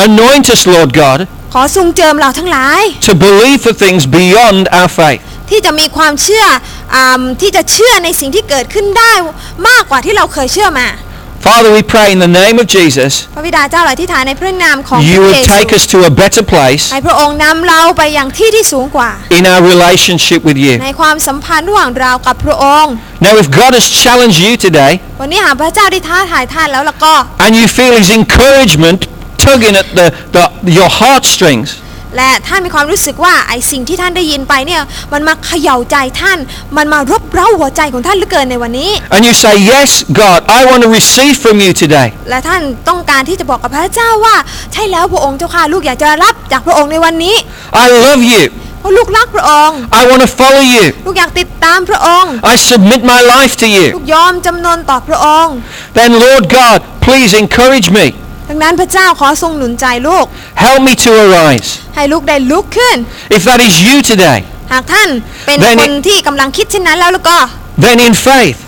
[0.07, 1.19] Anoint us, Lord God,
[1.53, 5.21] ขอทรงเจิมเราทั้งหลาย to believe for things beyond our faith.
[5.50, 6.44] ที่จะมีความเชื่อ
[6.94, 9.12] อาที่จะเชื่อในสิ่งที่เกิดขึ้นได้
[9.68, 10.88] มากกว่าที่เราเคยเชื่อมา
[11.48, 15.84] Father, we pray in the name of Jesus, พระบิดาเจ้าเราที่ฐานในพระนามของพ you ระ would เยซู take us
[15.92, 20.74] to a better place ให้พระองค์นำเราไปยังที่ที่สูงกว่า in our relationship with you.
[20.84, 22.92] ในความสัมพันธ์ระหว่างเรากับพระองค์
[23.26, 29.00] Now, if God has challenged you today วันนี้หากพระเจ้าได้ท้าทายท่านแล้วล่ะก็ and you feel His encouragement
[29.44, 30.42] tugging at the, the,
[30.78, 31.68] your heartstrings,
[32.16, 34.82] และท่านมีความรู้สึกว่าไอสิ่งที่ท่านได้ยินไปเนี่ย
[35.12, 36.38] มันมาเขย่าใจท่าน
[36.76, 39.88] มันมารบเร้าหัวใจของท่านเหลือเกินในวันนี้ and you say, Yes,
[40.22, 42.08] God, I want to receive from you today.
[42.30, 44.36] และท่านต้องการที่จะบอกกับพระเจ้าว่า
[44.72, 47.34] ใช่แล้วพระองค์เจ้าค่ะลูกอยากจะรับจากพระองค์ในวันนี้
[47.82, 48.42] I love you.
[48.80, 50.84] เพราะลูกรักพระองค์ I want to follow you.
[51.06, 54.02] ลูกอยากติดตามพระองค์ I submit my life to ลู you.
[54.02, 55.54] กยอมจำนนต่อพระองค์
[55.98, 58.06] Then, Lord God, please encourage me.
[58.48, 60.24] ดังนั้นพระเจ้าขอทรงหนุนใจลูก
[60.64, 61.68] Help me to arise.
[61.96, 62.96] ให้ลูกได้ลุกขึ้น
[63.36, 64.38] If that is you today,
[64.72, 65.08] หากท่าน
[65.46, 67.36] เป็น Then ค it- นที่กำลังคิดเช่นนั้นแล้วแล้วก็
[67.84, 68.58] then in faith,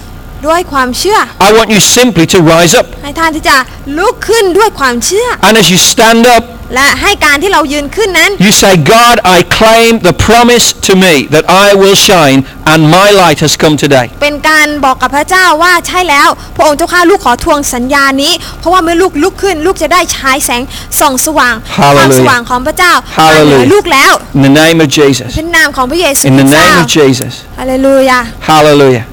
[0.46, 2.86] ด้วยความเชื่อ I want you simply to rise up.
[3.02, 3.56] ให้ท่านที่จะ
[3.98, 6.44] ลุกขึ้นด้วยความเชื่อ And as you stand up,
[6.74, 12.38] และให้การที่เรายืนขึ้นนั้น you say, God, I claim the promise to me that I will shine
[12.72, 14.06] and my light has come today.
[14.22, 20.62] เป็นการบอกกับพระเจ้าว่าใช่แล้ว พระองค์เจ้าข้าลูกขอทวงสัญญานี้ เพราะว่าเมื่อลูกลุกขึ้น ลูกจะได้ฉายแสง
[21.00, 21.96] ส่องสว่าง Hallelujah.
[21.96, 22.92] ความสว่างของพระเจ้า
[23.30, 23.72] มาเหนือ Hallelujah.
[23.72, 25.30] ลูกแล้ว In the name of Jesus.
[25.36, 27.32] เป็นนามของพระเยซู In ค the ริสต์เจ้า name of Jesus.
[27.58, 28.18] ฮาเลลูยา
[28.50, 29.04] Hallelujah.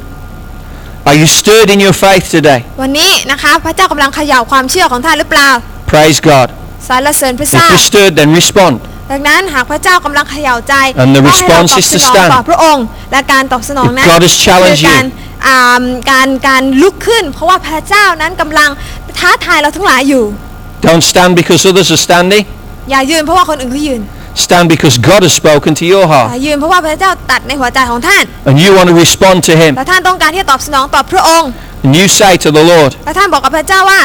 [1.09, 2.59] Are you stirred in your faith today?
[2.81, 5.49] วันนี้นะคะพระเจ้ากำลังเขย่าความเชื่อของท่านหรือเปล่า
[5.93, 6.47] Praise God.
[6.87, 8.75] สรรเสริญพระ If เจ้า you're stirred, then respond.
[9.11, 10.73] ดังนั้นหากพระเจ้ากำลังเขย่าใจ
[11.03, 12.29] And the ก็ให้เรา response ตอบ is ส to นอง stand.
[12.33, 15.11] ต่อพระองค์ และการตอบสนองนั้น If God has challenged คือการ you
[15.47, 18.69] อ่าการการลุกขึ้น เพราะว่าพระเจ้านั้นกำลัง
[19.19, 20.23] ท้าทายเราทั้งหลายอยู่
[20.87, 22.43] Don't stand because others are standing.
[22.91, 24.01] อย่ายืนเพราะว่าคนอื่นเขายืน
[24.45, 29.37] Stand because God has spoken to your อย่า heart ยืนเพราะว่าพระเจ้าตัดในหัวใจของท่าน and you want to respond
[29.47, 29.71] to Him.
[29.77, 31.49] และท่านต้องการที่จะตอบสนองต่อพระองค์
[31.85, 34.01] And you say to the Lord, และท่านบอกกับพระเจ้าว่า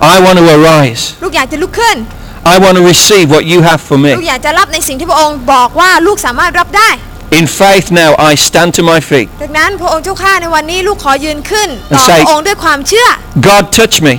[0.00, 1.02] I want to arise.
[1.22, 1.96] ลูกอยากจะลุกขึ้น
[2.54, 4.28] I want to receive what you have for ลูก me.
[4.28, 6.90] อยากจะรับในสิ่งที่พระองค์บอกว่าลูกสามารถรับได้
[7.40, 9.28] In faith now, I stand to my feet.
[9.42, 13.08] ดังนั้นพระองค์เจ้าข้าในวันนี้ลูกขอยืนขึ้นต่อ And say- พระองค์ด้วยความเชื่อ
[13.48, 14.14] God, touch me.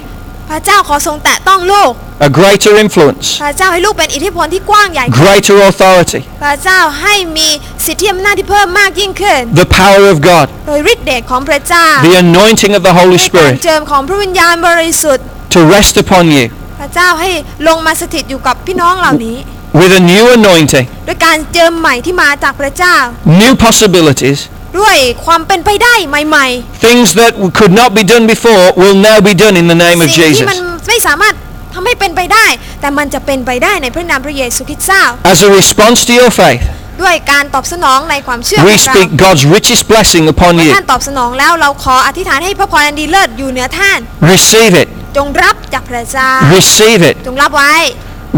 [0.49, 1.91] พระเจ้าขอทรงแตะต้องลูก
[2.27, 7.49] A greater influence, พระเจ้าให้ลูกเป็นอิทธิพลที่กว้างใหญ่ greater authority, พระเจ้าให้มี
[7.85, 15.93] สิทธิอำนาจที่เพิ่มมากยิ่งขึ้น the power of God, โดยฤทธิเดชของพระเจ้า the anointing of the Holy ด้วยการ Spirit เจิมของพระวิญญาณบริสุทธิ์ to rest
[16.03, 16.45] upon you
[16.81, 17.29] พระเจ้าให้
[17.67, 19.37] ลงมาสถิตอยู่กับพี่น้องเหล่านี้
[19.79, 22.95] with a new anointing, ด้วยการเจิมใหม่ที่มาจากพระเจ้า
[23.41, 24.39] new possibilities.
[24.79, 24.95] ด้วย
[25.25, 26.47] ความเป็นไปได้ใหม่
[26.87, 30.05] Things that could not be done before will now be done in the name ๆ
[30.05, 30.87] of สิ่งที่มัน Jesus.
[30.87, 31.33] ไม่สามารถ
[31.73, 32.45] ทำให้เป็นไปได้
[32.81, 36.63] แต่มันจะเป็นไปได้ในพระนามพระเยซูคริสต์เจ้า As a response to your faith,
[37.01, 40.73] ด้วยการตอบสนองในความเชื่อของ we เรา speak God's richest blessing upon เมื่อ you.
[40.75, 43.99] ท่านตอบสนองแล้วเราขออธิษฐานให้พระพรอันดีเลิศอยู่เหนือท่าน
[44.33, 44.87] Receive it.
[45.16, 47.16] จงรับจากพระเจ้า Receive it.
[47.26, 47.72] จงรับไว้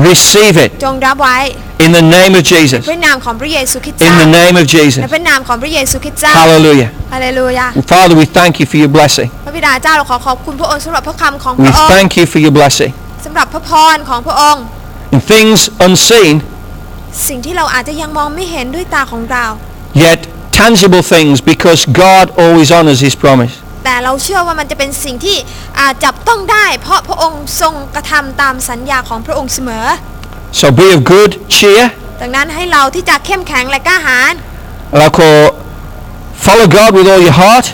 [0.08, 1.38] Receive it จงรับไว้
[1.84, 2.80] in the name of Jesus.
[2.90, 5.00] พระนามของพระเยซูคริสต์ In เจ้า the name of ใน Jesus.
[5.14, 6.88] พระนามของพระเยซูคริสต์เจ้า Hallelujah.
[7.12, 9.28] ฮาเลลูยา Father, we thank you for your blessing.
[9.46, 12.90] พระบิดาเจ้าเราขอขอบคุณพระองค์สำหรับพระคำของพ We ระองค์ thank you for your blessing.
[13.24, 14.62] สำหรับพระพรของพระองค์
[15.14, 16.34] In things unseen,
[17.28, 19.44] สิ่งที่เราอาจจะยังมองไม่เห็นด้วยตาของเรา
[20.06, 20.20] yet
[20.62, 23.54] tangible things because God always honors his promise.
[23.83, 25.37] แต่เราเชื่อว่ามันจะเป็นสิ่งที่
[25.79, 29.87] อาจจับต้องได้ เพราะพระองค์ทรงกระทำตามสัญญาของพระองค์เสมอ
[30.59, 31.83] So be of good cheer.
[32.21, 34.33] ดังนั้นให้เราที่จะเข้มแข็งและกล้าหาญ
[35.01, 35.47] Like, uh,
[36.45, 37.65] follow God with all your heart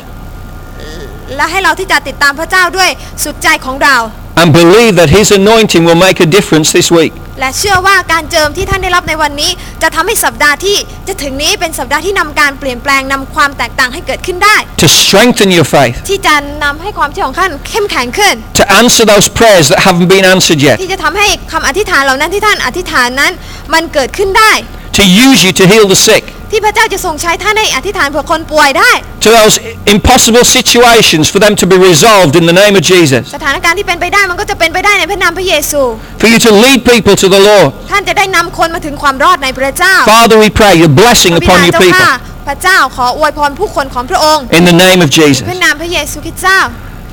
[1.35, 2.89] และให้เราที่จะติดตามพระเจ้าด้วย
[3.23, 3.97] สุดใจของเรา
[4.39, 7.13] and believe that his anointing will make a difference this week.
[7.39, 10.77] และเชื่อว่าการเจิมที่ท่านได้รับในวันนี้ จะทำให้สัปดาห์ที่
[11.07, 15.95] จะถึงนี้เป็นสัปดาห์ที่นำการเปลี่ยนแปลงนำความแตกต่างให้เกิดขึ้นได้ To strengthen your faith.
[16.09, 20.75] ที่จะนำให้ความเชื่อของท่านเข้มแข็งขึ้น To answer those prayers that haven't been answered yet.
[20.81, 23.31] ที่จะทำให้คำอธิษฐานเหล่านั้นที่ท่านอธิษฐานนั้น
[23.73, 24.51] มันเกิดขึ้นได้
[24.97, 28.91] to use you to heal the sick, ที่พระเจ้าจะทรงใช้ท่านให้อธิษฐานเผื่อคนป่วยได้
[29.25, 29.55] to those
[29.95, 35.81] impossible situations for them to be resolved in the name of Jesus, สถานการณ์ที่เป็นไปได้มันก็จะเป็นไปได้ในพระนามพระเยซู
[36.21, 37.67] for you to lead people to the Lord.
[37.91, 42.15] ท่านจะได้นำคนมาถึงความรอดในพระเจ้า Father, we pray your blessing upon your people ค่ะ
[42.47, 45.43] พระเจ้าขออวยพรผู้คนของพระองค์ in the name of Jesus.
[45.51, 46.59] ระนามพระเยซูคริสต์เจ้า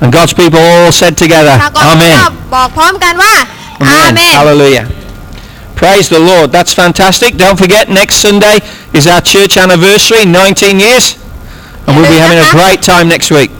[0.03, 1.55] And God's people all said together,
[1.91, 2.17] Amen.
[2.55, 3.33] บอกพร้อมกันว่า
[3.83, 4.33] อา Amen.
[4.39, 4.85] Hallelujah.
[5.83, 6.49] Praise the Lord.
[6.55, 7.35] That's fantastic.
[7.35, 8.59] Don't forget, next Sunday
[8.95, 11.19] is our church anniversary, 19 years.
[11.83, 13.51] And we'll be having a great time next week.